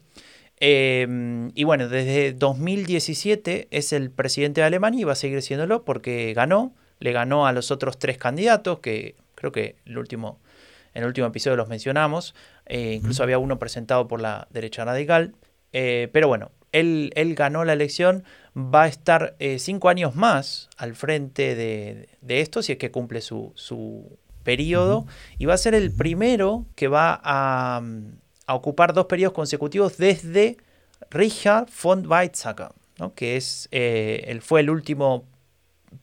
[0.58, 5.84] Em, y bueno, desde 2017 es el presidente de Alemania y va a seguir siéndolo
[5.84, 10.40] porque ganó le ganó a los otros tres candidatos, que creo que el último,
[10.94, 12.34] en el último episodio los mencionamos,
[12.66, 15.34] eh, incluso había uno presentado por la derecha radical,
[15.72, 18.24] eh, pero bueno, él, él, ganó la elección,
[18.56, 23.20] va a estar eh, cinco años más al frente de, esto, si es que cumple
[23.20, 25.06] su, su periodo,
[25.38, 27.82] y va a ser el primero que va a,
[28.46, 30.56] a ocupar dos periodos consecutivos desde
[31.10, 33.14] Richard von Weizsäcker, ¿no?
[33.14, 35.24] que es, él fue el último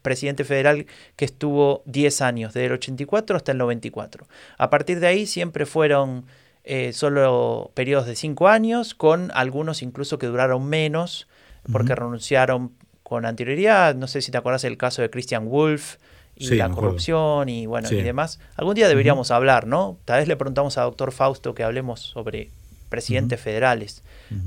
[0.02, 4.28] presidente federal que estuvo 10 años, desde el 84 hasta el 94.
[4.58, 6.26] A partir de ahí siempre fueron
[6.64, 11.28] eh, solo periodos de 5 años, con algunos incluso que duraron menos,
[11.72, 13.96] porque renunciaron con anterioridad.
[13.96, 15.98] No sé si te acuerdas del caso de Christian Wolf
[16.36, 18.40] y la corrupción y bueno y demás.
[18.56, 20.00] Algún día deberíamos hablar, ¿no?
[20.06, 22.50] Tal vez le preguntamos a doctor Fausto que hablemos sobre
[22.90, 24.04] presidentes federales.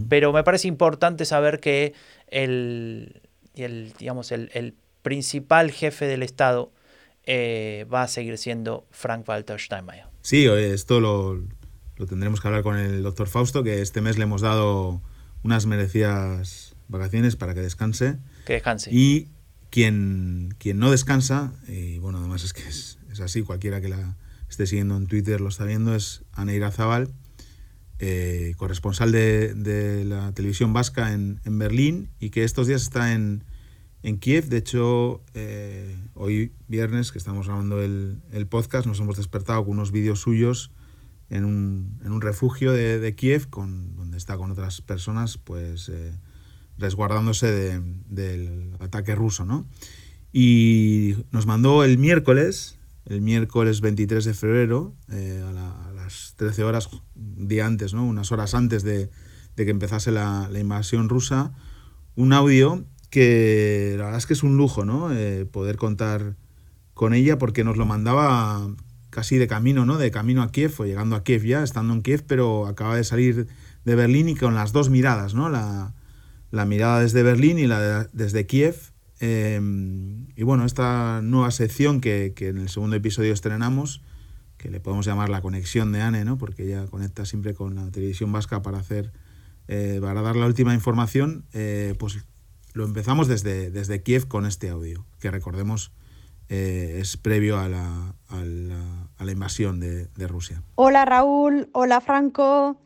[0.09, 1.95] Pero me parece importante saber que
[2.29, 3.23] el,
[3.55, 4.75] el digamos, el, el
[5.07, 6.73] principal jefe del Estado
[7.27, 10.07] eh, va a seguir siendo Frank-Walter Steinmeier.
[10.21, 11.45] Sí, esto lo,
[12.09, 15.01] tendremos que hablar con el doctor Fausto, que este mes le hemos dado
[15.45, 18.19] unas merecidas vacaciones para que descanse.
[18.47, 18.91] Que descanse.
[18.93, 19.29] Y
[19.71, 24.17] quien, quien no descansa, y bueno, además es que es, así, cualquiera que la
[24.51, 27.13] esté siguiendo en Twitter lo está viendo, es Aneira Zabal,
[28.01, 33.45] eh, corresponsal de, la televisión vasca en, en Berlín y que estos días está en,
[34.07, 34.49] en Kiev.
[34.49, 39.91] De hecho, eh, hoy viernes que estamos grabando el, podcast, nos hemos despertado con unos
[39.91, 40.71] vídeos suyos
[41.29, 46.13] en un, en un refugio de, Kiev, con, donde está con otras personas, pues eh,
[46.79, 49.67] resguardándose del ataque ruso, ¿no?
[50.33, 56.89] Y nos mandó el miércoles, el miércoles 23 de febrero, eh, a, las 13 horas,
[57.17, 58.07] un día antes, ¿no?
[58.07, 59.11] Unas horas antes de,
[59.57, 61.53] que empezase la, la invasión rusa,
[62.15, 65.13] un audio que la verdad es que es un lujo, ¿no?
[65.13, 66.37] Eh, poder contar
[66.95, 68.69] con ella porque nos lo mandaba
[69.11, 69.99] casi de camino, ¿no?
[69.99, 73.05] De camino a Kiev o llegando a Kiev ya, estando en Kiev, pero acaba de
[73.05, 73.47] salir
[73.85, 75.49] de Berlín y con las dos miradas, ¿no?
[75.49, 75.93] La,
[76.67, 78.77] mirada desde Berlín y la desde Kiev.
[79.21, 84.03] Em, y bueno, esta nueva sección que, que, en el segundo episodio estrenamos,
[84.57, 86.39] que le podemos llamar la conexión de Anne, ¿no?
[86.39, 89.13] Porque ella conecta siempre con la televisión vasca para hacer,
[89.69, 92.25] eh, para dar la última información, eh, pues
[92.77, 95.93] lo empezamos desde, desde Kiev con este audio, que recordemos
[96.51, 100.63] eh, es previo a la, a la, a la invasión de, de, Rusia.
[100.75, 102.77] Hola Raúl, hola Franco,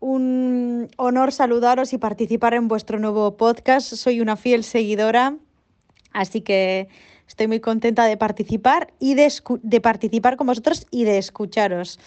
[0.00, 3.94] un honor saludaros y participar en vuestro nuevo podcast.
[3.94, 5.34] Soy una fiel seguidora,
[6.12, 6.88] así que
[7.26, 11.98] estoy muy contenta de participar y de, de participar con vosotros y de escucharos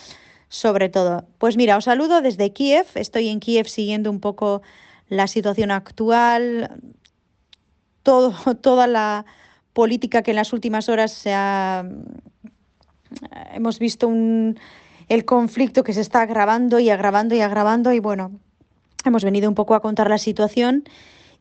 [0.48, 1.26] sobre todo.
[1.40, 4.62] Pues mira, os saludo desde Kiev, estoy en Kiev siguiendo un poco
[5.10, 6.80] la situación actual,
[8.62, 9.26] toda la
[9.74, 11.86] política que en las últimas horas se ha,
[13.54, 14.58] hemos visto un,
[15.10, 18.32] el conflicto que se está agravando y agravando y agravando y bueno,
[19.04, 20.86] hemos venido un poco a contar la situación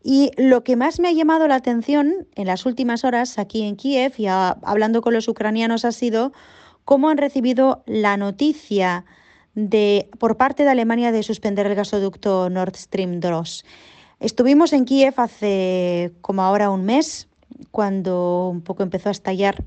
[0.03, 3.77] y lo que más me ha llamado la atención en las últimas horas aquí en
[3.77, 6.33] Kiev y hablando con los ucranianos ha sido
[6.85, 9.05] cómo han recibido la noticia
[9.55, 13.65] de por parte de Alemania de suspender el gasoducto Nord Stream 2.
[14.21, 17.29] Estuvimos en Kiev hace como ahora un mes
[17.71, 19.65] cuando un poco empezó a estallar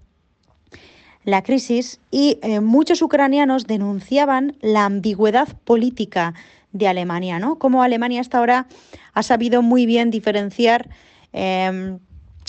[1.24, 6.34] la crisis y eh, muchos ucranianos denunciaban la ambigüedad política
[6.72, 7.60] de Alemania, ¿no?
[7.60, 8.68] Cómo Alemania hasta ahora
[9.14, 10.90] ha sabido muy bien diferenciar
[11.34, 12.00] em,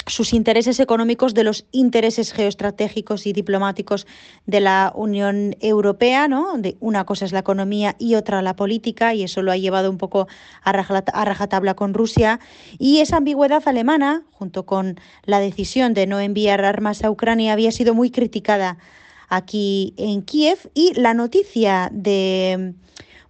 [0.06, 4.06] sus intereses económicos de los intereses geoestratégicos y diplomáticos
[4.46, 6.56] de la Unión Europea, ¿no?
[6.56, 9.90] De una cosa es la economía y otra la política, y eso lo ha llevado
[9.90, 10.28] un poco
[10.62, 12.40] a, rajatabla con Rusia.
[12.78, 17.72] Y esa ambigüedad alemana, junto con la decisión de no enviar armas a Ucrania, había
[17.72, 18.78] sido muy criticada
[19.28, 20.70] aquí en Kiev.
[20.74, 22.74] Y la noticia de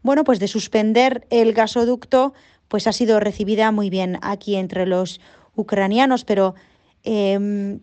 [0.02, 2.32] bueno, pues de suspender el gasoducto,
[2.68, 5.20] pues ha sido recibida muy bien aquí entre los
[5.58, 6.54] ucranianos, pero
[7.02, 7.80] em,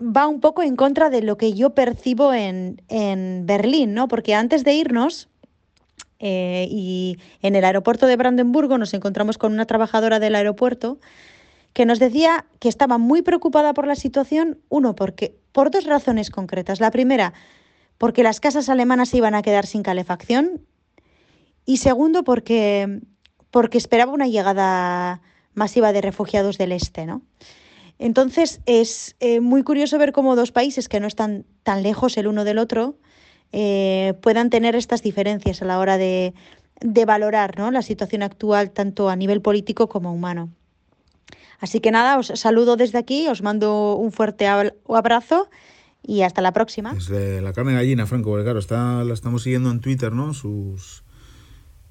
[0.00, 4.08] va un poco en contra de lo que yo percibo en, en Berlín, ¿no?
[4.08, 5.28] Porque antes de irnos,
[6.18, 10.98] eh, y en el aeropuerto de Brandenburgo nos encontramos con una trabajadora del aeropuerto
[11.74, 16.30] que nos decía que estaba muy preocupada por la situación, uno, porque por dos razones
[16.30, 16.80] concretas.
[16.80, 17.34] La primera,
[17.98, 20.62] porque las casas alemanas se iban a quedar sin calefacción
[21.66, 23.00] y segundo, porque,
[23.50, 25.20] porque esperaba una llegada
[25.54, 27.22] masiva de refugiados del este, ¿no?
[27.98, 32.26] Entonces es eh, muy curioso ver cómo dos países que no están tan lejos el
[32.26, 32.96] uno del otro
[33.52, 36.34] eh, puedan tener estas diferencias a la hora de,
[36.80, 37.70] de valorar ¿no?
[37.70, 40.50] la situación actual tanto a nivel político como humano.
[41.60, 45.48] Así que nada, os saludo desde aquí, os mando un fuerte abrazo
[46.02, 46.94] y hasta la próxima.
[47.08, 50.34] La carne gallina, Franco, porque claro, está, la estamos siguiendo en Twitter, ¿no?
[50.34, 51.03] Sus,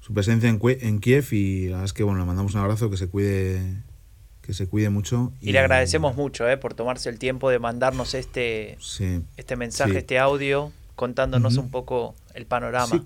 [0.04, 2.90] su presencia en, en Kiev y la verdad es que bueno, le mandamos un abrazo,
[2.90, 3.82] que se cuide
[4.42, 5.32] que se cuide mucho.
[5.40, 8.76] Y, le agradecemos mucho eh, por tomarse el tiempo de mandarnos este,
[9.38, 13.02] este mensaje, este audio, contándonos un poco el panorama.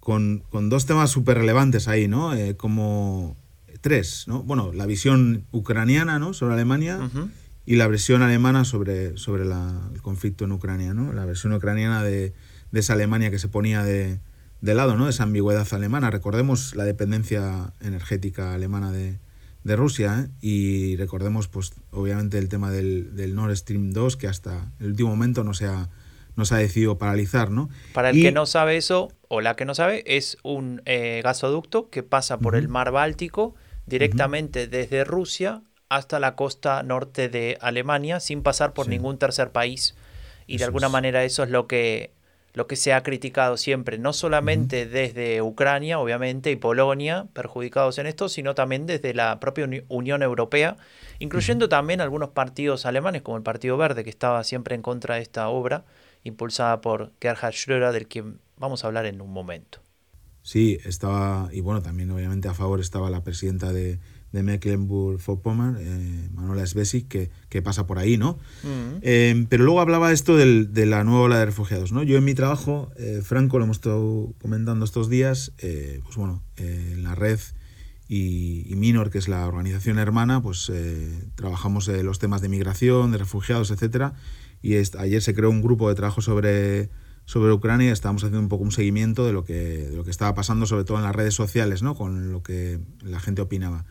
[0.00, 2.34] Con, con, dos temas súper relevantes ahí, ¿no?
[2.34, 3.36] Eh, como
[3.82, 4.42] tres, ¿no?
[4.42, 6.32] Bueno, la visión ucraniana, ¿no?
[6.32, 7.10] Sobre Alemania
[7.66, 11.12] y la versión alemana sobre, sobre la, el conflicto en Ucrania, ¿no?
[11.12, 12.32] La versión ucraniana de,
[12.72, 14.18] de esa Alemania que se ponía de,
[14.60, 15.08] de lado, ¿no?
[15.08, 16.10] Esa ambigüedad alemana.
[16.10, 19.18] Recordemos la dependencia energética alemana de,
[19.64, 20.30] de Rusia ¿eh?
[20.40, 25.10] y recordemos, pues, obviamente el tema del, del, Nord Stream 2 que hasta el último
[25.10, 25.88] momento no se ha,
[26.36, 27.68] no se ha decidido paralizar, ¿no?
[27.92, 31.88] Para el que no sabe eso o la que no sabe es un eh, gasoducto
[31.90, 33.54] que pasa por el mar Báltico
[33.86, 39.96] directamente desde Rusia hasta la costa norte de Alemania sin pasar por ningún tercer país
[40.46, 42.12] y de alguna manera eso es lo que
[42.52, 48.06] lo que se ha criticado siempre, no solamente desde Ucrania, obviamente, y Polonia, perjudicados en
[48.06, 50.76] esto, sino también desde la propia Unión Europea,
[51.18, 55.22] incluyendo también algunos partidos alemanes, como el Partido Verde, que estaba siempre en contra de
[55.22, 55.84] esta obra,
[56.24, 58.24] impulsada por Gerhard Schröder, del que
[58.56, 59.80] vamos a hablar en un momento.
[60.42, 64.00] Sí, estaba, y bueno, también obviamente a favor estaba la presidenta de,
[64.32, 68.38] de Mecklenburg-Vorpommern, eh, Manuela Svesik, que, que, pasa por ahí, ¿no?
[68.62, 68.98] Mm.
[69.02, 72.02] Eh, pero luego hablaba esto del, de la nueva ola de refugiados, ¿no?
[72.02, 76.42] Yo en mi trabajo, eh, Franco, lo hemos estado comentando estos días, eh, pues bueno,
[76.56, 77.40] en la red
[78.08, 80.70] y, y, Minor, que es la organización hermana, pues
[81.34, 84.14] trabajamos los temas de migración, de refugiados, etcétera,
[84.62, 86.90] y ayer se creó un grupo de trabajo sobre
[87.30, 90.34] sobre Ucrania estábamos haciendo un poco un seguimiento de lo que, de lo que estaba
[90.34, 91.94] pasando, sobre todo en las redes sociales, ¿no?
[91.94, 93.84] con lo que la gente opinaba.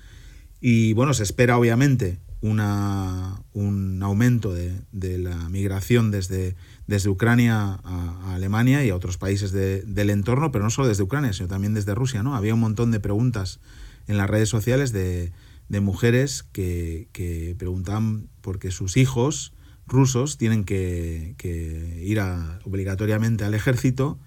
[0.61, 6.55] Y bueno, se espera obviamente una, un aumento de, de la migración desde,
[6.87, 11.33] desde Ucrania a, Alemania y a otros países del entorno, pero no solo desde Ucrania,
[11.33, 12.23] sino también desde Rusia.
[12.23, 12.35] ¿no?
[12.35, 13.59] Había un montón de preguntas
[14.07, 15.31] en las redes sociales de,
[15.67, 19.53] de mujeres que, que, preguntaban por qué sus hijos
[19.85, 22.19] rusos tienen que, que ir
[22.63, 24.19] obligatoriamente al ejército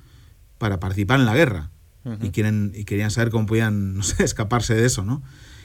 [0.58, 1.70] para participar en la guerra.
[2.20, 5.22] y, quieren, y querían saber cómo podían no sé, escaparse de eso, ¿no?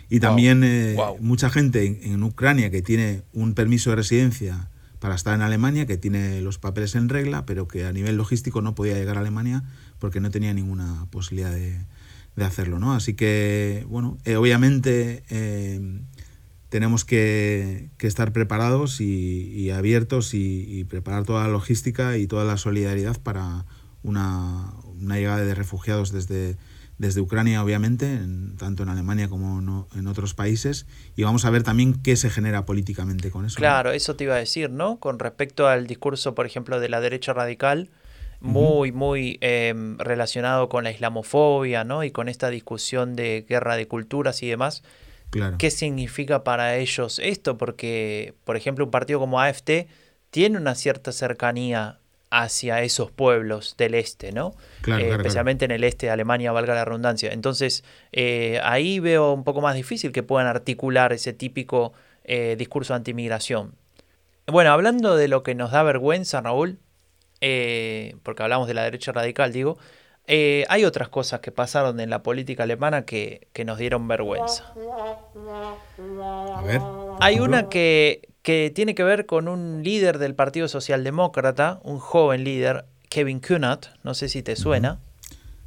[0.10, 5.36] Y también eh, mucha gente en, Ucrania que tiene un permiso de residencia para estar
[5.36, 8.96] en Alemania, que tiene los papeles en regla, pero que a nivel logístico no podía
[8.96, 9.63] llegar a Alemania
[10.00, 11.86] porque no tenía ninguna posibilidad de,
[12.43, 12.93] hacerlo, ¿no?
[12.93, 16.02] Así que, bueno, eh, obviamente eh,
[16.70, 23.20] tenemos que, estar preparados y, abiertos y, preparar toda la logística y toda la solidaridad
[23.22, 23.65] para
[24.04, 26.58] una, una llegada de refugiados desde
[26.98, 28.20] desde Ucrania, obviamente,
[28.58, 32.66] tanto en Alemania como en otros países, y vamos a ver también qué se genera
[32.66, 33.56] políticamente con eso.
[33.58, 35.00] Claro, eso te iba a decir, ¿no?
[35.00, 37.90] Con respecto al discurso, por ejemplo, de la derecha radical,
[38.40, 42.04] muy, muy em, relacionado con la islamofobia, ¿no?
[42.04, 44.84] Y con esta discusión de guerra de culturas y demás.
[45.30, 45.58] Claro.
[45.58, 47.58] ¿Qué significa para ellos esto?
[47.58, 49.88] Porque, por ejemplo, un partido como AFT
[50.30, 54.54] tiene una cierta cercanía hacia esos pueblos del este, ¿no?
[54.86, 57.32] Eh, especialmente en el este de Alemania, valga la redundancia.
[57.32, 62.94] Entonces, eh, ahí veo un poco más difícil que puedan articular ese típico eh, discurso
[62.94, 63.76] anti-inmigración.
[64.46, 66.80] Bueno, hablando de lo que nos da vergüenza, Raúl,
[67.40, 69.78] porque hablamos de la derecha radical, digo,
[70.28, 74.74] hay otras cosas que pasaron en la política alemana que, que nos dieron vergüenza.
[75.98, 76.82] A ver.
[77.20, 82.46] Hay una que, que tiene que ver con un líder del Partido Socialdemócrata, un joven
[82.46, 85.02] líder, Kevin Kunert, no sé si te suena.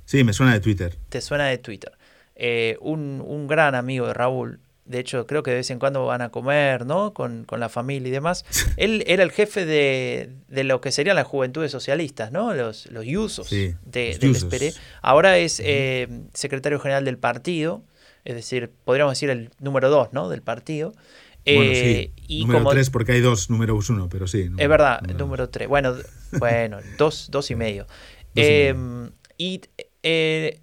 [0.07, 0.97] Sí, me suena de Twitter.
[1.11, 1.93] Te suena de Twitter.
[2.37, 6.23] Eh, un, gran amigo de Raúl, de hecho creo que de vez en cuando van
[6.23, 7.13] a comer, ¿no?
[7.13, 8.47] Con, la familia y demás.
[8.79, 12.55] Él era el jefe de, lo que serían las juventudes socialistas, ¿no?
[12.55, 14.75] Los, los usos de, del.
[15.03, 17.83] Ahora es eh, secretario general del partido,
[18.25, 20.31] es decir, podríamos decir el número dos, ¿no?
[20.31, 20.95] Del partido.
[21.45, 22.13] Bueno, sí.
[22.29, 24.51] Eh, número 3 porque hay dos números uno, pero sí.
[24.57, 25.69] es verdad, número 3.
[25.69, 25.95] Bueno,
[26.39, 27.87] bueno, dos, dos y medio.
[28.35, 29.61] Em, y
[30.03, 30.61] eh,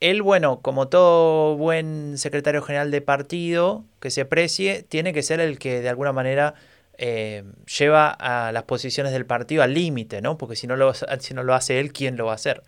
[0.00, 5.40] él, bueno, como todo buen secretario general de partido que se aprecie, tiene que ser
[5.40, 6.54] el que de alguna manera
[6.96, 7.44] eh,
[7.78, 10.38] lleva a las posiciones del partido al límite, ¿no?
[10.38, 12.62] Porque si no, lo, si no lo hace él, ¿quién lo va a hacer?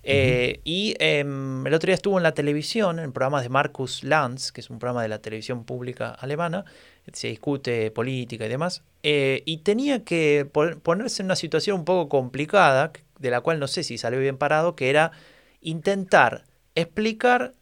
[0.00, 4.62] y em, el otro día estuvo en la televisión, en programas de Marcus Lanz, que
[4.62, 6.64] es un programa de la televisión pública alemana,
[7.12, 10.48] se discute política y demás, eh, y tenía que
[10.82, 14.38] ponerse en una situación un poco complicada, de la cual no sé si salió bien
[14.38, 15.12] parado, que era
[15.60, 16.44] intentar
[16.74, 17.54] explicar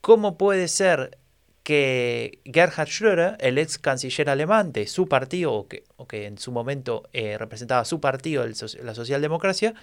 [0.00, 1.18] cómo puede ser
[1.62, 6.52] que Gerhard Schröder, el ex canciller alemán de su partido, o que, que en su
[6.52, 9.74] momento eh, representaba su partido, la socialdemocracia,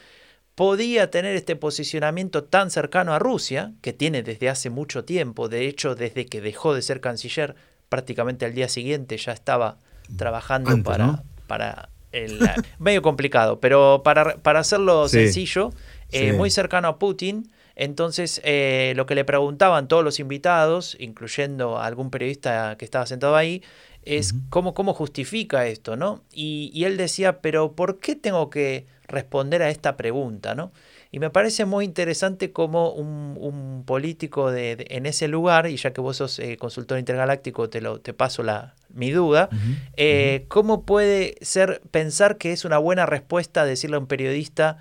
[0.55, 5.67] podía tener este posicionamiento tan cercano a Rusia, que tiene desde hace mucho tiempo, de
[5.67, 7.55] hecho desde que dejó de ser canciller
[7.91, 9.77] prácticamente al día siguiente ya estaba
[10.15, 12.39] trabajando para, para el,
[12.79, 15.73] medio complicado, pero para, para hacerlo sencillo,
[16.13, 17.51] eh, muy cercano a Putin.
[17.75, 23.05] Entonces, eh, lo que le preguntaban todos los invitados, incluyendo a algún periodista que estaba
[23.05, 23.61] sentado ahí,
[24.03, 26.23] es cómo, cómo justifica esto, ¿no?
[26.31, 30.71] Y, y, él decía, pero ¿por qué tengo que responder a esta pregunta, ¿no?
[31.13, 35.99] Y me parece muy interesante cómo un, político de, en ese lugar, y ya que
[35.99, 39.49] vos sos eh, consultor intergaláctico, te, lo, te paso la, mi duda,
[39.97, 44.77] eh, ¿cómo puede ser pensar que es una buena respuesta decirle a un periodista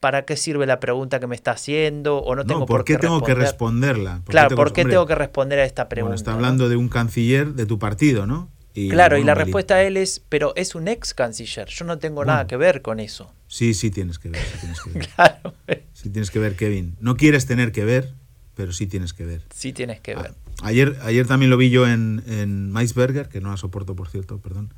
[0.00, 3.22] para qué sirve la pregunta que me está haciendo o no tengo por, qué, tengo
[3.22, 4.22] que responderla?
[4.26, 6.10] claro, ¿por qué tengo que responder a esta pregunta?
[6.10, 8.48] Bueno, está hablando de un canciller de tu partido, ¿no?
[8.90, 12.24] Claro, y la respuesta a él es, pero es un ex canciller, yo no tengo
[12.24, 13.32] nada que ver con eso.
[13.48, 14.42] Sí, sí tienes que ver.
[14.42, 15.08] Sí tienes que ver.
[15.08, 15.54] claro.
[15.94, 16.96] Sí tienes que ver, Kevin.
[17.00, 18.12] No quieres tener que ver,
[18.54, 19.42] pero sí tienes que ver.
[19.54, 20.34] Sí tienes que ver.
[20.62, 24.38] ayer, ayer también lo vi yo en, en Maisberger, que no la soporto, por cierto,
[24.38, 24.72] perdón.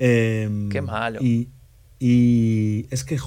[0.00, 1.20] Em, Qué malo.
[1.22, 1.48] Y,
[2.00, 3.18] y es que,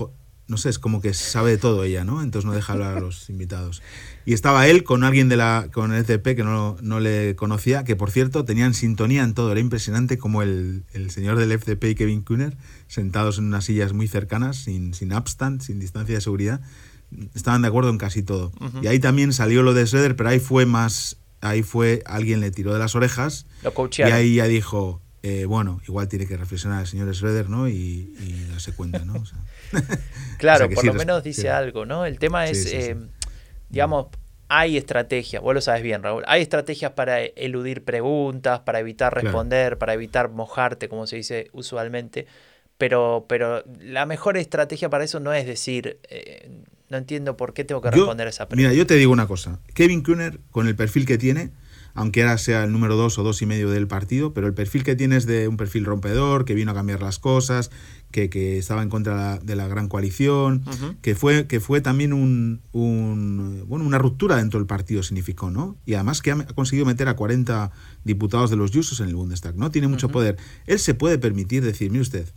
[0.52, 2.22] no sé, es como que sabe de todo ella, ¿no?
[2.22, 3.82] Entonces no deja hablar a los invitados.
[4.26, 7.86] Y estaba él con alguien de la con el ECP que no, no le conocía,
[7.86, 9.50] que por cierto tenían sintonía en todo.
[9.50, 13.94] Era impresionante como el, el señor del FCP y Kevin Kuhner, sentados en unas sillas
[13.94, 16.60] muy cercanas, sin, sin upstand, sin distancia de seguridad,
[17.34, 18.52] estaban de acuerdo en casi todo.
[18.82, 22.52] Y ahí también salió lo de Schroeder, pero ahí fue más, ahí fue, alguien le
[22.52, 23.46] tiró de las orejas.
[24.10, 27.68] y ahí ya dijo, eh, bueno, igual tiene que reflexionar el señor Schroeder, ¿no?
[27.70, 28.14] Y,
[28.50, 29.24] darse cuenta, ¿no?
[30.40, 32.06] claro, por lo menos dice algo, ¿no?
[32.06, 32.96] El tema es, eh,
[33.70, 34.08] digamos,
[34.48, 39.78] hay estrategias, vos lo sabes bien, Raúl, hay estrategias para eludir preguntas, para evitar responder,
[39.78, 42.26] para evitar mojarte, como se dice usualmente,
[42.78, 46.50] pero, pero la mejor estrategia para eso no es decir, eh,
[46.90, 48.70] no entiendo por qué tengo que responder esa pregunta.
[48.70, 51.52] Mira, yo te digo una cosa, Kevin Kuhner, con el perfil que tiene,
[51.94, 54.84] aunque ahora sea el número dos o dos y medio del partido, pero el perfil
[54.84, 57.72] que tiene es de un perfil rompedor, que vino a cambiar las cosas,
[58.12, 60.64] que, estaba en contra de la gran coalición,
[61.02, 65.78] que, fue, que fue también un, bueno, una ruptura dentro del partido, significó, ¿no?
[65.86, 67.72] Y además que ha, conseguido meter a 40
[68.04, 69.72] diputados de los Jusos en el Bundestag, ¿no?
[69.72, 70.38] Tiene mucho poder.
[70.68, 72.28] Él se puede permitir decir, mire usted,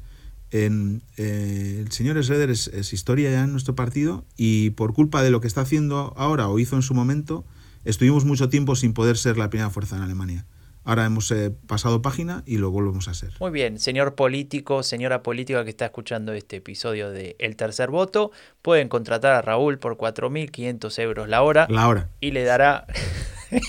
[0.50, 5.22] en, eh, el señor Schroeder es, es, historia ya en nuestro partido y por culpa
[5.22, 7.44] de lo que está haciendo ahora o hizo en su momento,
[7.84, 10.46] estuvimos mucho tiempo sin poder ser la primera fuerza en Alemania.
[10.86, 13.32] Ahora hemos eh, pasado página y lo volvemos a ser.
[13.40, 18.32] Muy bien, señor político, señora política que está escuchando este episodio de El Tercer Voto,
[18.60, 21.66] pueden contratar a Raúl por 4.500 euros la hora.
[21.70, 22.10] La hora.
[22.20, 22.86] Y le dará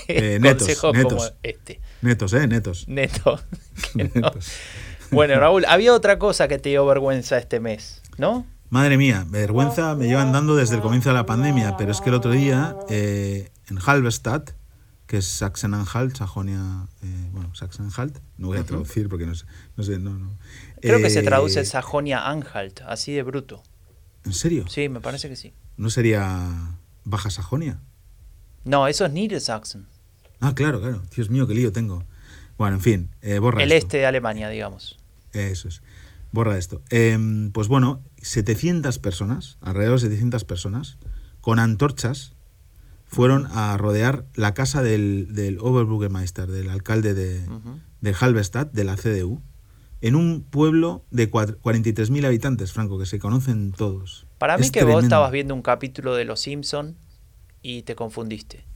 [0.08, 1.80] eh, consejos como este.
[2.02, 2.46] Netos, ¿eh?
[2.46, 2.86] Netos.
[2.86, 4.52] Netos.
[5.10, 8.44] Bueno, Raúl, había otra cosa que te dio vergüenza este mes, ¿no?
[8.68, 12.10] Madre mía, vergüenza me llevan dando desde el comienzo de la pandemia, pero es que
[12.10, 14.52] el otro día eh, en Halberstadt,
[15.06, 19.46] que es Sachsen-Anhalt, Sajonia, eh, bueno, Sachsen-Anhalt, no voy a traducir porque no sé,
[19.76, 20.36] no sé, no, no.
[20.80, 23.62] Creo que se traduce eh, Sajonia-Anhalt, así de bruto.
[24.24, 24.66] ¿En serio?
[24.68, 25.54] Sí, me parece que sí.
[25.76, 27.78] ¿No sería Baja Sajonia?
[28.64, 29.86] No, eso es Niedersachsen.
[30.40, 31.02] Ah, claro, claro.
[31.14, 32.04] Dios mío, qué lío tengo.
[32.58, 34.98] Bueno, en fin, eh, borra El este de Alemania, digamos.
[35.32, 35.82] Eso es.
[36.32, 36.82] Borra esto.
[36.90, 40.98] Em, pues bueno, 700 personas, alrededor de 700 personas,
[41.40, 42.34] con antorchas,
[43.16, 47.40] fueron a rodear la casa del, del Oberbürgermeister, del alcalde de,
[48.02, 49.40] de Halberstadt, de la CDU,
[50.02, 54.26] en un pueblo de 43.000 habitantes, Franco, que se conocen todos.
[54.36, 56.98] Para mí que vos estabas viendo un capítulo de Los Simpson
[57.62, 58.66] y te confundiste.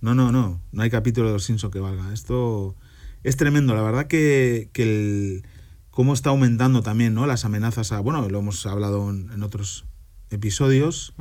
[0.00, 2.10] No, no, no, no hay capítulo de Los Simpson que valga.
[2.14, 2.76] Esto
[3.22, 5.46] es tremendo, la verdad que, que el,
[5.90, 7.26] cómo está aumentando también ¿no?
[7.26, 9.84] las amenazas a, bueno, lo hemos hablado en otros
[10.30, 11.12] episodios,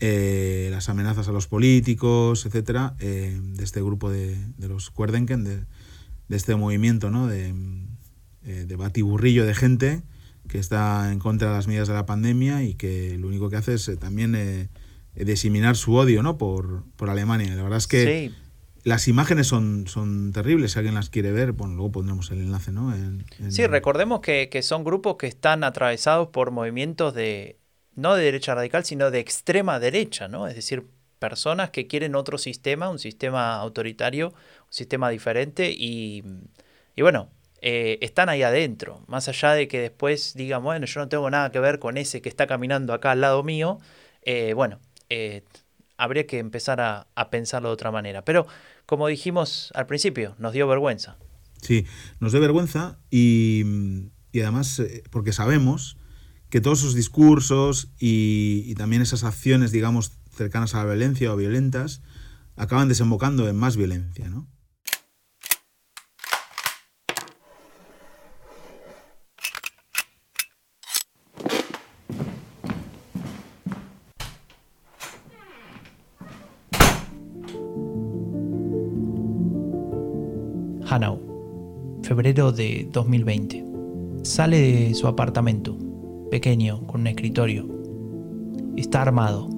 [0.00, 5.44] eh, las amenazas a los políticos, etcétera, eh, de este grupo de, de los Cuerdenken,
[5.44, 5.58] de,
[6.28, 7.26] de, este movimiento ¿no?
[7.26, 7.54] de,
[8.44, 10.02] eh, de batiburrillo de gente
[10.48, 13.56] que está en contra de las medidas de la pandemia y que lo único que
[13.56, 14.68] hace es también
[15.14, 16.36] diseminar su odio ¿no?
[16.36, 17.54] por, por Alemania.
[17.54, 18.32] La verdad es que
[18.82, 22.72] las imágenes son, son terribles, si alguien las quiere ver, bueno, luego pondremos el enlace,
[22.72, 22.94] ¿no?
[23.48, 27.58] Sí, recordemos que, que, son grupos que están atravesados por movimientos de,
[27.96, 30.46] no de derecha radical, sino de extrema derecha, ¿no?
[30.46, 30.84] Es decir,
[31.18, 36.22] personas que quieren otro sistema, un sistema autoritario, un sistema diferente y,
[36.96, 37.30] y bueno,
[37.66, 41.50] eh, están ahí adentro, más allá de que después digan, bueno, yo no tengo nada
[41.50, 43.78] que ver con ese que está caminando acá al lado mío,
[44.20, 45.44] eh, bueno, eh,
[45.96, 48.22] habría que empezar a, a, pensarlo de otra manera.
[48.22, 48.46] Pero
[48.84, 51.16] como dijimos al principio, nos dio vergüenza.
[51.62, 51.86] Sí,
[52.20, 53.64] nos dio vergüenza y,
[54.30, 55.96] y además porque sabemos
[56.50, 62.02] que todos sus discursos y, también esas acciones, digamos, cercanas a la violencia o violentas,
[62.56, 64.48] acaban desembocando en más violencia, ¿no?
[80.86, 81.18] Hanau,
[82.04, 83.64] febrero de 2020.
[84.22, 85.76] Sale de su apartamento,
[86.34, 87.64] pequeño, con un escritorio.
[88.76, 89.48] Está armado.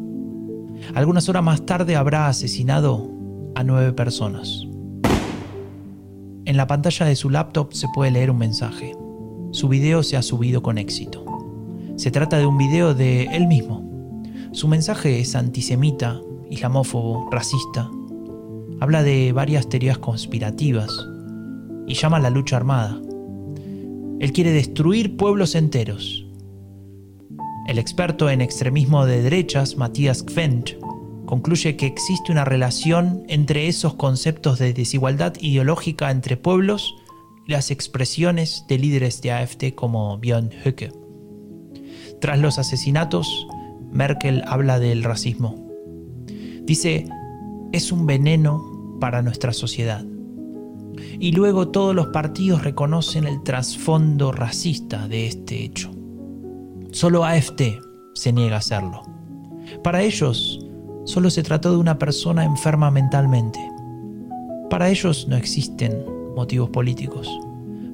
[0.94, 3.10] Algunas horas más tarde habrá asesinado
[3.54, 4.66] a nueve personas.
[6.44, 8.94] En la pantalla de su laptop se puede leer un mensaje.
[9.52, 11.24] Su video se ha subido con éxito.
[11.96, 14.22] Se trata de un video de él mismo.
[14.52, 16.20] Su mensaje es antisemita,
[16.50, 17.90] islamófobo, racista.
[18.80, 20.90] Habla de varias teorías conspirativas
[21.86, 23.00] y llama a la lucha armada.
[24.20, 26.25] Él quiere destruir pueblos enteros,
[27.66, 30.78] el experto en extremismo de derechas, Matthias Kvench,
[31.26, 36.94] concluye que existe una relación entre esos conceptos de desigualdad ideológica entre pueblos
[37.44, 40.92] y las expresiones de líderes de AfD como Björn Höcke.
[42.20, 43.46] Tras los asesinatos,
[43.90, 45.66] Merkel habla del racismo.
[46.62, 47.06] Dice,
[47.72, 50.04] es un veneno para nuestra sociedad.
[51.18, 55.95] Y luego todos los partidos reconocen el trasfondo racista de este hecho.
[56.96, 57.60] Solo AFT
[58.14, 59.02] se niega a hacerlo.
[59.84, 60.66] Para ellos,
[61.04, 63.58] solo se trató de una persona enferma mentalmente.
[64.70, 67.28] Para ellos no existen motivos políticos.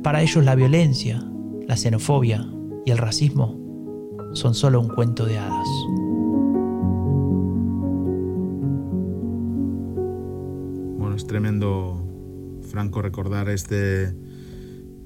[0.05, 1.21] Para ellos la violencia,
[1.67, 2.49] la xenofobia
[2.87, 3.59] y el racismo
[4.35, 5.69] son solo un cuento de hadas.
[10.97, 12.07] bueno, es tremendo,
[12.71, 14.15] Franco, recordar este,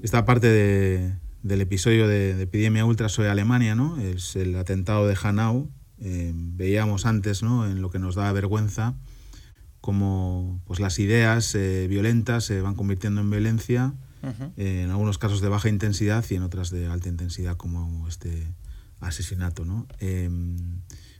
[0.03, 1.13] esta parte de,
[1.43, 3.99] del episodio de, Epidemia Ultra sobre Alemania, ¿no?
[3.99, 5.69] Es el atentado de Hanau.
[5.99, 7.69] Eh, veíamos antes, ¿no?
[7.69, 8.95] En lo que nos da vergüenza,
[9.81, 13.93] como pues, las ideas eh, violentas se van convirtiendo en violencia,
[14.57, 18.53] eh, en algunos casos de baja intensidad y en otras de alta intensidad, como este
[18.99, 19.87] asesinato, ¿no?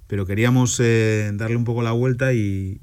[0.07, 2.81] pero queríamos darle un poco la vuelta y,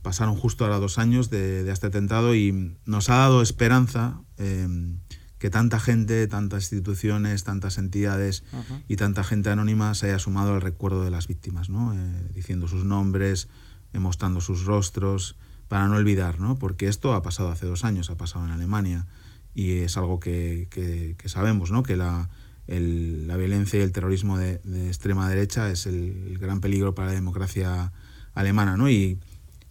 [0.00, 4.22] pasaron justo ahora dos años de, este atentado y nos ha dado esperanza
[5.40, 8.44] que tanta gente, tantas instituciones, tantas entidades
[8.86, 11.92] y tanta gente anónima se haya sumado al recuerdo de las víctimas, ¿no?
[11.94, 13.48] Eh, diciendo sus nombres,
[13.92, 15.36] eh, mostrando sus rostros,
[15.70, 16.58] para no olvidar, ¿no?
[16.58, 19.06] porque esto ha pasado hace dos años, ha pasado en Alemania
[19.54, 20.66] y es algo que,
[21.26, 21.84] sabemos, ¿no?
[21.84, 22.28] que la,
[22.66, 27.92] la, violencia y el terrorismo de, extrema derecha es el, gran peligro para la democracia
[28.34, 28.76] alemana.
[28.76, 28.90] ¿no?
[28.90, 29.20] Y,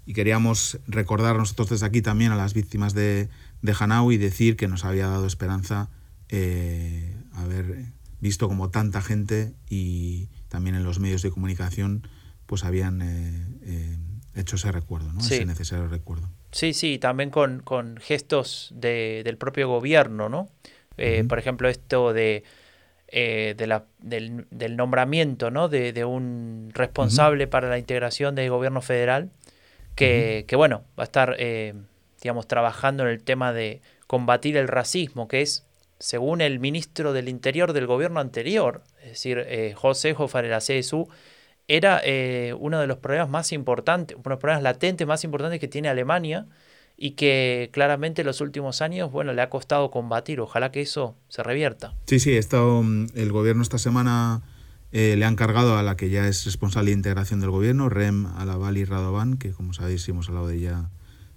[0.10, 3.30] y queríamos recordar nosotros desde aquí también a las víctimas de,
[3.62, 5.92] de Hanau y decir que nos había dado esperanza
[6.30, 7.86] eh, haber
[8.20, 12.08] visto como tanta gente y también en los medios de comunicación
[12.48, 13.98] pues habían eh, eh,
[14.34, 15.20] hecho ese recuerdo, ¿no?
[15.20, 16.28] ese necesario recuerdo.
[16.52, 20.50] Sí, sí, también con, con gestos de, del propio gobierno, ¿no?
[21.28, 22.44] Por ejemplo, esto de,
[23.12, 25.70] de la, del, del, nombramiento ¿no?
[25.70, 29.30] de, de un responsable para la integración del gobierno federal,
[29.96, 31.36] que, que bueno, va a estar
[32.22, 35.66] digamos, trabajando en el tema de combatir el racismo, que es,
[36.00, 41.08] según el ministro del Interior del gobierno anterior, es decir, eh, José Jofarela CSU,
[41.68, 45.60] era eh, uno de los problemas más importantes, uno de los problemas latentes más importantes
[45.60, 46.48] que tiene Alemania
[46.98, 50.42] y que claramente en los últimos años, bueno, le ha costado combatir.
[50.42, 51.94] Ojalá que eso se revierta.
[52.08, 54.42] Sí, sí, esto, mm, el gobierno esta semana
[54.92, 58.26] eh, le ha encargado a la que ya es responsable de integración del gobierno, Rem
[58.26, 60.90] Alavali Radovan, que como sabéis hemos hablado de ella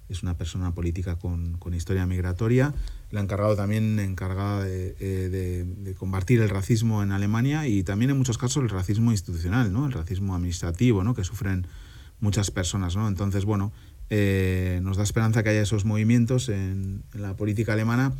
[0.09, 2.73] es una persona política con, historia migratoria.
[3.09, 8.17] La ha encargado también encargada eh, de, combatir el racismo en Alemania y también en
[8.17, 9.85] muchos casos el racismo institucional, ¿no?
[9.85, 11.13] el racismo administrativo ¿no?
[11.13, 11.67] que sufren
[12.19, 12.95] muchas personas.
[12.95, 13.07] ¿no?
[13.07, 13.71] Entonces, bueno,
[14.09, 18.13] eh, nos da esperanza que haya esos movimientos en, la política alemana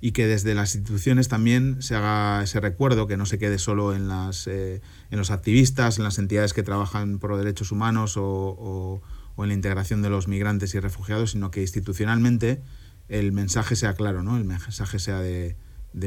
[0.00, 3.94] y que desde las instituciones también se haga ese recuerdo, que no se quede solo
[3.94, 4.80] en, las, eh,
[5.10, 9.02] en los activistas, en las entidades que trabajan por derechos humanos o
[9.40, 12.60] o en la integración de los migrantes y refugiados, sino que institucionalmente
[13.08, 14.36] el mensaje sea claro, ¿no?
[14.36, 15.56] El mensaje sea de,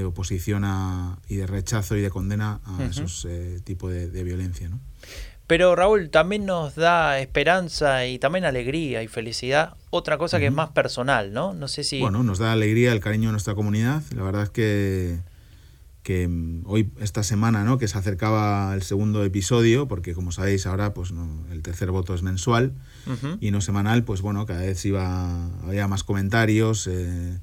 [0.05, 0.63] oposición
[1.27, 4.79] y de rechazo y de condena a esos eh, tipos de, violencia, ¿no?
[5.47, 10.53] Pero Raúl, también nos da esperanza y también alegría y felicidad, otra cosa que es
[10.53, 11.53] más personal, ¿no?
[11.53, 11.99] No sé si...
[11.99, 14.01] Bueno, nos da alegría el cariño de nuestra comunidad.
[14.15, 15.19] La verdad es que
[16.03, 17.77] que mm, hoy, esta semana, ¿no?
[17.77, 22.13] que se acercaba el segundo episodio, porque como sabéis ahora pues no, el tercer voto
[22.13, 22.73] es mensual
[23.39, 27.39] y no semanal, pues bueno, cada vez iba, había más comentarios eh,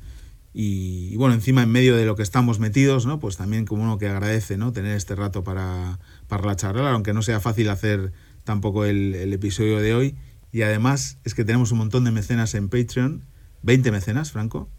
[0.52, 3.18] y, bueno, encima en medio de lo que estamos metidos, ¿no?
[3.18, 4.72] pues también como uno que agradece ¿no?
[4.72, 5.98] tener este rato para,
[6.30, 8.12] para la charla, aunque no sea fácil hacer
[8.44, 10.16] tampoco el, el episodio de hoy.
[10.52, 13.26] Y además es que tenemos un montón de mecenas en Patreon,
[13.62, 14.70] 20 mecenas, Franco,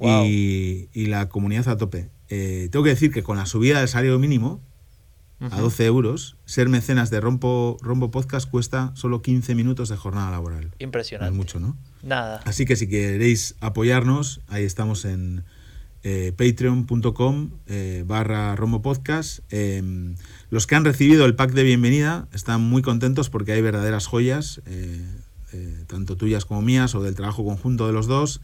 [0.00, 2.10] y, y la comunidad a tope.
[2.28, 4.60] Eh, tengo que decir que con la subida del salario mínimo
[5.38, 10.30] a 12 euros, ser mecenas de Rombo, Rombo Podcast cuesta solo 15 minutos de jornada
[10.30, 10.72] laboral.
[10.78, 11.30] Impresionante.
[11.30, 11.76] No es mucho, ¿no?
[12.02, 12.40] Nada.
[12.46, 15.44] Así que si queréis apoyarnos, ahí estamos en
[16.08, 19.40] eh, patreon.com eh, barra Rombo Podcast.
[19.50, 20.14] Em,
[20.50, 24.62] los que han recibido el pack de bienvenida están muy contentos porque hay verdaderas joyas,
[25.88, 28.40] tanto tuyas como mías, o del trabajo conjunto de los dos.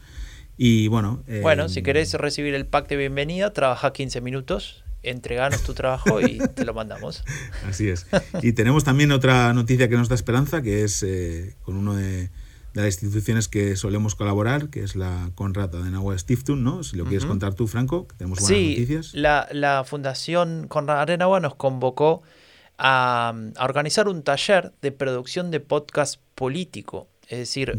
[0.57, 1.23] Y bueno.
[1.41, 6.19] bueno, si em, querés recibir el pack de bienvenida, trabaja 15 minutos, entreganos tu trabajo
[6.19, 7.23] y te lo mandamos.
[7.65, 8.07] Así es.
[8.41, 12.29] Y tenemos también otra noticia que nos da esperanza, que es eh, con uno de,
[12.73, 16.83] las instituciones que solemos colaborar, que es la Conrad Adenauer Stiftung, ¿no?
[16.83, 19.13] Si lo quieres contar tú, Franco, tenemos buenas sí, noticias.
[19.13, 22.23] La, la Fundación Conrad Adenauer nos convocó
[22.77, 27.07] a, organizar un taller de producción de podcast político.
[27.27, 27.77] Es decir,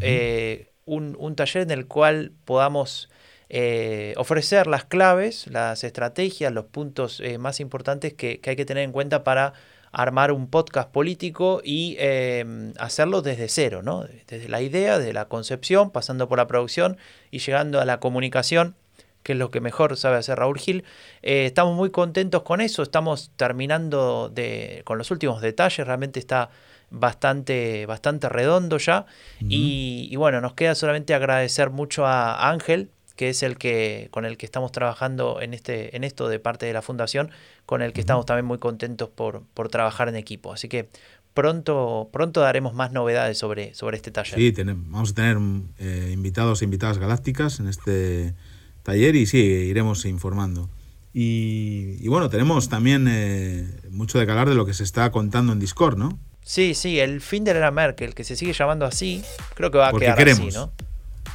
[0.86, 3.10] un, taller en el cual podamos
[3.48, 8.84] eh, ofrecer las claves, las estrategias, los puntos eh, más importantes que, hay que tener
[8.84, 9.52] en cuenta para
[9.94, 14.04] armar un podcast político y em, hacerlo desde cero, ¿no?
[14.26, 16.96] Desde la idea, desde la concepción, pasando por la producción
[17.30, 18.74] y llegando a la comunicación,
[19.22, 20.84] que es lo que mejor sabe hacer Raúl Gil.
[21.22, 26.50] Eh, estamos muy contentos con eso, estamos terminando de, con los últimos detalles, realmente está
[26.90, 29.06] bastante, bastante redondo ya.
[29.40, 34.36] y, bueno, nos queda solamente agradecer mucho a Ángel, que es el que con el
[34.36, 37.30] que estamos trabajando en este en esto de parte de la fundación,
[37.66, 40.52] con el que estamos también muy contentos por, por trabajar en equipo.
[40.52, 40.88] Así que
[41.34, 44.38] pronto, pronto daremos más novedades sobre, sobre este taller.
[44.38, 45.36] Sí, tenemos, vamos a tener
[45.78, 48.34] eh, invitados e invitadas galácticas en este
[48.82, 50.70] taller y sí, iremos informando.
[51.16, 55.60] Y, bueno, tenemos también eh, mucho de calar de lo que se está contando en
[55.60, 56.18] Discord, ¿no?
[56.42, 59.22] Sí, sí, el fin de la Merkel, que se sigue llamando así,
[59.54, 60.48] creo que va a quedar queremos.
[60.48, 60.72] así, ¿no?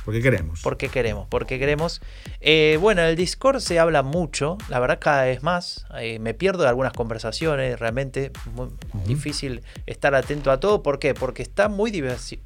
[0.06, 0.62] Porque queremos.
[0.62, 2.02] Porque queremos, porque queremos.
[2.40, 5.86] Eh, bueno, en el Discord se habla mucho, la verdad cada vez más.
[6.00, 8.70] Eh, me pierdo de algunas conversaciones, realmente muy
[9.06, 10.84] difícil estar atento a todo.
[10.84, 11.14] ¿Por qué?
[11.14, 11.92] Porque está muy,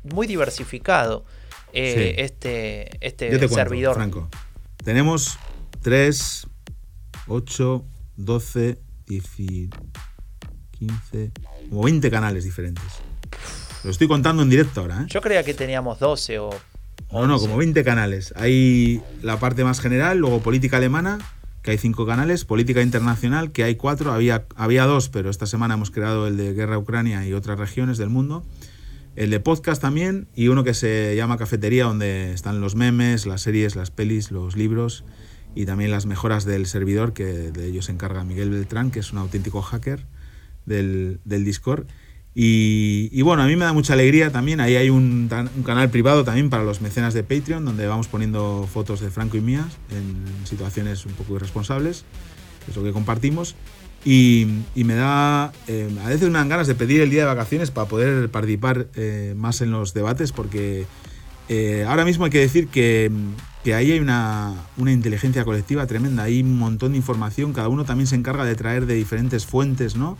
[0.03, 1.25] muy diversificado
[1.71, 3.95] este, este servidor.
[3.95, 4.29] Franco.
[4.83, 5.37] Tenemos
[5.81, 6.47] 3,
[7.27, 7.85] 8,
[8.17, 9.69] 12, 15,
[11.69, 12.83] como 20 canales diferentes.
[13.83, 15.01] Lo estoy contando en directo ahora.
[15.01, 15.05] ¿eh?
[15.07, 16.49] Yo creía que teníamos 12 o...
[17.13, 18.33] No, no, como 20 canales.
[18.35, 21.19] Hay la parte más general, luego política alemana,
[21.61, 25.75] que hay 5 canales, política internacional, que hay 4, había, había 2, pero esta semana
[25.75, 28.43] hemos creado el de guerra Ucrania y otras regiones del mundo.
[29.15, 33.41] El de podcast también y uno que se llama Cafetería, donde están los memes, las
[33.41, 35.03] series, las pelis, los libros
[35.53, 39.11] y también las mejoras del servidor, que de ellos se encarga Miguel Beltrán, que es
[39.13, 40.03] un auténtico hacker
[40.65, 41.85] del, Discord.
[42.35, 44.59] Y, bueno, a mí me da mucha alegría también.
[44.59, 45.29] Ahí hay un,
[45.63, 49.41] canal privado también para los mecenas de Patreon, donde vamos poniendo fotos de Franco y
[49.41, 52.05] mías en situaciones un poco irresponsables,
[52.65, 53.55] que es lo que compartimos.
[54.05, 57.71] Y, me da, eh, a veces me dan ganas de pedir el día de vacaciones
[57.71, 60.85] para poder participar eh, más en los debates, porque
[61.49, 63.11] eh, ahora mismo hay que decir que,
[63.63, 68.07] que ahí hay una, inteligencia colectiva tremenda, hay un montón de información, cada uno también
[68.07, 70.17] se encarga de traer de diferentes fuentes, ¿no?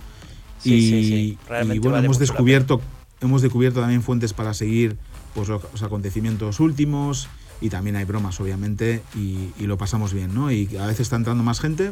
[0.64, 1.38] Y,
[1.80, 2.82] bueno, hemos descubierto,
[3.22, 4.98] hemos descubierto también fuentes para seguir
[5.34, 7.28] pues, los acontecimientos últimos
[7.62, 10.52] y también hay bromas, obviamente, y, lo pasamos bien, ¿no?
[10.52, 11.92] Y a veces está entrando más gente,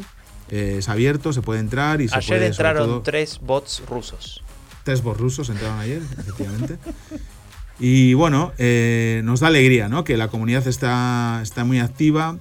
[0.50, 4.42] eh, es abierto, se puede entrar y se Ayer entraron tres bots rusos.
[4.84, 6.78] Tres bots rusos entraron ayer, efectivamente.
[7.78, 10.04] Y bueno, eh, nos da alegría ¿no?
[10.04, 12.38] que la comunidad está, está muy activa.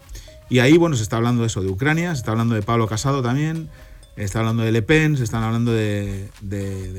[0.49, 2.87] Y ahí, bueno, se está hablando de eso, de Ucrania, se está hablando de Pablo
[2.87, 3.69] Casado también,
[4.15, 6.29] está hablando de Le Pen, se están hablando de,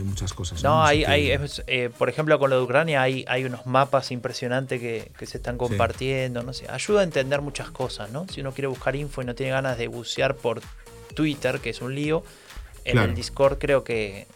[0.04, 0.62] muchas cosas.
[0.62, 1.30] No, hay, hay
[1.66, 5.58] eh, por ejemplo, con lo de Ucrania hay, hay unos mapas impresionantes que, se están
[5.58, 8.26] compartiendo, no sé, ayuda a entender muchas cosas, ¿no?
[8.28, 10.60] Si uno quiere buscar info y no tiene ganas de bucear por
[11.14, 12.24] Twitter, que es un lío,
[12.84, 14.26] en el Discord creo que,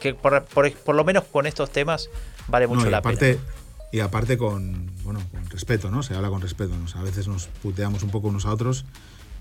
[0.00, 2.10] que por, por, lo menos con estos temas
[2.48, 3.38] vale mucho la pena.
[3.92, 6.02] Y aparte con, bueno, con respeto, ¿no?
[6.02, 6.72] Se habla con respeto.
[6.96, 8.86] A veces nos puteamos un poco unos a otros,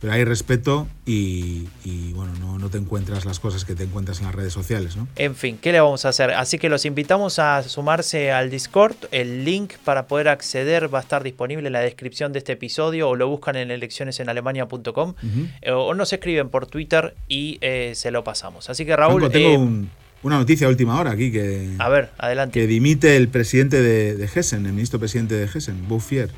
[0.01, 1.67] pero hay respeto y,
[2.15, 5.07] bueno, no, no, te encuentras las cosas que te encuentras en las redes sociales, ¿no?
[5.15, 6.31] En fin, ¿qué le vamos a hacer?
[6.31, 8.95] Así que los invitamos a sumarse al Discord.
[9.11, 13.09] El link para poder acceder va a estar disponible en la descripción de este episodio
[13.09, 15.13] o lo buscan en eleccionesenalemania.com
[15.61, 18.71] eh, o nos escriben por Twitter y eh, se lo pasamos.
[18.71, 19.29] Así que Raúl...
[19.29, 19.89] tengo eh, un
[20.23, 21.75] una noticia última hora aquí que.
[21.79, 22.59] A ver, adelante.
[22.59, 26.29] Que dimite el presidente de, de Hessen, el ministro presidente de Hessen, Bouffier.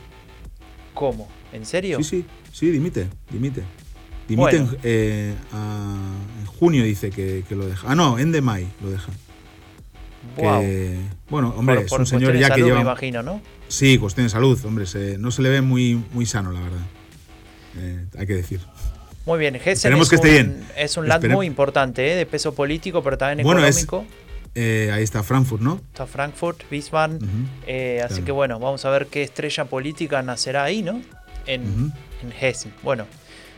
[0.93, 1.27] ¿Cómo?
[1.53, 1.97] ¿En serio?
[1.99, 3.63] Sí, sí, sí, dimite, dimite.
[4.27, 5.35] Dimite en, eh,
[6.59, 7.87] junio, dice que, lo deja.
[7.89, 9.11] Ah, no, en de mayo lo deja.
[11.29, 12.77] bueno, hombre, es un señor ya que lleva.
[12.77, 13.41] me imagino, ¿no?
[13.67, 14.85] Sí, cuestión de salud, hombre,
[15.19, 16.81] no se le ve muy, muy sano, la verdad.
[17.77, 18.59] Eh, hay que decir.
[19.25, 22.15] Muy bien, Hessen es, un, es un land muy importante, ¿eh?
[22.15, 24.05] de peso político, pero también económico.
[24.55, 25.81] Eh, ahí está Frankfurt, ¿no?
[25.91, 27.19] Está Frankfurt, Wiesbaden.
[27.65, 31.01] Eh, así que bueno, vamos a ver qué estrella política nacerá ahí, ¿no?
[31.45, 31.91] En,
[32.21, 32.73] en Hessen.
[32.83, 33.05] Bueno,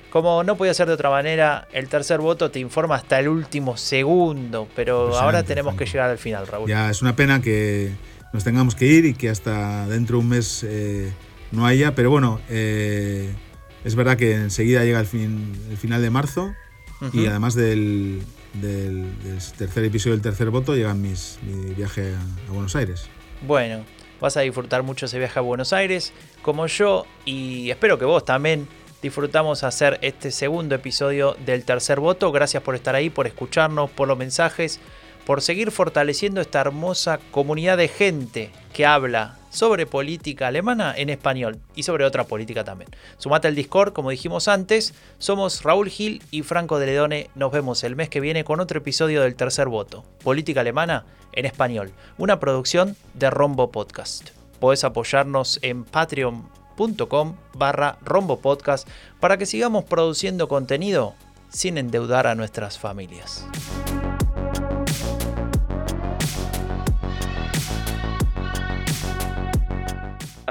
[0.09, 3.77] como no podía ser de otra manera, el tercer voto te informa hasta el último
[3.77, 6.69] segundo, pero ahora tenemos que llegar al final, Raúl.
[6.69, 7.91] Ya, es una pena que
[8.31, 10.65] nos tengamos que ir y que hasta dentro de un mes
[11.51, 16.53] no haya, pero bueno, es verdad que enseguida llega el, fin, el final de marzo
[17.13, 18.23] y además del,
[19.57, 23.07] tercer episodio del tercer voto llega mis, mi viaje a, Buenos Aires.
[23.45, 23.83] Bueno,
[24.19, 28.25] vas a disfrutar mucho ese viaje a Buenos Aires, como yo, y espero que vos
[28.25, 28.67] también
[29.01, 32.31] disfrutamos hacer este segundo episodio del tercer voto.
[32.31, 34.79] Gracias por estar ahí, por escucharnos, por los mensajes,
[35.25, 41.59] por seguir fortaleciendo esta hermosa comunidad de gente que habla sobre política alemana en español
[41.75, 42.91] y sobre otra política también.
[43.17, 44.93] Sumate al Discord, como dijimos antes.
[45.17, 47.29] Somos Raúl Gil y Franco de Ledone.
[47.35, 51.45] Nos vemos el mes que viene con otro episodio del Tercer Voto, Política Alemana en
[51.45, 54.29] Español, una producción de Rombo Podcast.
[54.59, 58.87] Podés apoyarnos en patreon.com barra Rombo Podcast
[59.19, 61.15] para que sigamos produciendo contenido
[61.49, 63.47] sin endeudar a nuestras familias.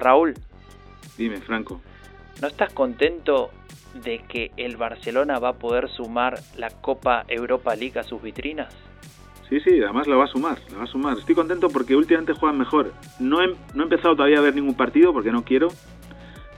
[0.05, 0.35] Raúl.
[1.17, 1.81] Dime, Franco.
[2.41, 3.51] ¿No estás contento
[3.95, 8.75] de que el Barcelona va a poder sumar la Copa Europa League a sus vitrinas?
[9.49, 11.19] Sí, sí, además lo va a sumar, lo va a sumar.
[11.19, 12.93] Estoy contento porque últimamente juegan mejor.
[13.19, 15.69] No he, no he empezado todavía a ver ningún partido porque no quiero,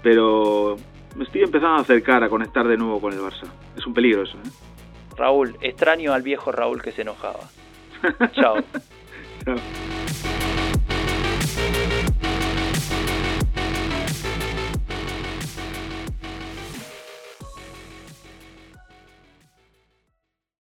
[0.03, 0.77] pero
[1.15, 3.47] me estoy empezando a acercar a conectar de nuevo con el Barça.
[3.77, 4.51] Es un peligro eso, ¿eh?
[5.17, 7.41] Raúl, extraño al viejo Raúl que se enojaba.
[8.33, 8.57] Chao.
[9.45, 9.57] Chao.